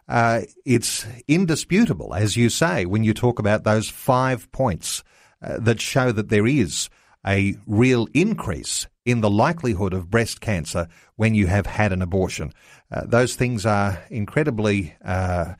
uh, 0.07 0.41
it's 0.65 1.05
indisputable, 1.27 2.13
as 2.13 2.35
you 2.35 2.49
say, 2.49 2.85
when 2.85 3.03
you 3.03 3.13
talk 3.13 3.39
about 3.39 3.63
those 3.63 3.89
five 3.89 4.51
points 4.51 5.03
uh, 5.41 5.57
that 5.59 5.81
show 5.81 6.11
that 6.11 6.29
there 6.29 6.47
is 6.47 6.89
a 7.25 7.55
real 7.65 8.07
increase 8.13 8.87
in 9.05 9.21
the 9.21 9.29
likelihood 9.29 9.93
of 9.93 10.09
breast 10.09 10.41
cancer 10.41 10.87
when 11.15 11.35
you 11.35 11.47
have 11.47 11.65
had 11.65 11.91
an 11.91 12.01
abortion. 12.01 12.53
Uh, 12.91 13.01
those 13.05 13.35
things 13.35 13.65
are 13.65 14.03
incredibly 14.09 14.95
uh, 15.03 15.53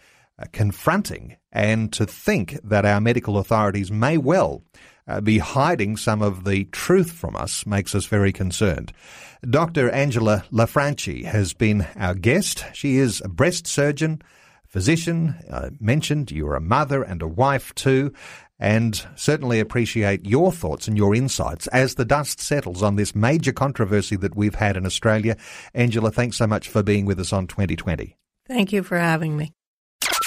confronting, 0.51 1.38
and 1.51 1.93
to 1.93 2.06
think 2.06 2.60
that 2.63 2.86
our 2.86 2.99
medical 2.99 3.38
authorities 3.38 3.91
may 3.91 4.17
well 4.17 4.63
uh, 5.08 5.22
be 5.22 5.38
hiding 5.38 5.98
some 5.98 6.22
of 6.22 6.44
the 6.44 6.66
truth 6.66 7.12
from 7.12 7.36
us 7.36 7.66
makes 7.66 7.94
us 7.96 8.06
very 8.06 8.32
concerned. 8.32 8.94
Dr. 9.50 9.89
Angela 9.89 10.46
Lanfranchi 10.52 11.26
has 11.26 11.54
been 11.54 11.86
our 11.96 12.13
guest. 12.13 12.66
She 12.74 12.98
is 12.98 13.22
a 13.24 13.28
breast 13.28 13.68
surgeon, 13.68 14.22
physician. 14.66 15.36
I 15.52 15.70
mentioned 15.80 16.32
you're 16.32 16.56
a 16.56 16.62
mother 16.62 17.04
and 17.04 17.22
a 17.22 17.28
wife 17.28 17.76
too. 17.76 18.13
and 18.60 19.06
certainly 19.16 19.60
appreciate 19.60 20.26
your 20.26 20.52
thoughts 20.52 20.88
and 20.88 20.96
your 20.96 21.13
insights 21.13 21.68
as 21.68 21.96
the 21.96 22.06
dust 22.06 22.39
settles 22.39 22.82
on 22.82 22.96
this 22.96 23.13
major 23.13 23.52
controversy 23.52 24.16
that 24.16 24.38
we've 24.38 24.56
had 24.56 24.78
in 24.78 24.86
Australia. 24.86 25.36
Angela, 25.74 26.12
thanks 26.12 26.38
so 26.38 26.48
much 26.48 26.70
for 26.70 26.82
being 26.82 27.06
with 27.06 27.20
us 27.20 27.34
on 27.34 27.46
2020. 27.48 28.16
Thank 28.48 28.72
you 28.72 28.84
for 28.84 28.98
having 28.98 29.36
me. 29.36 29.54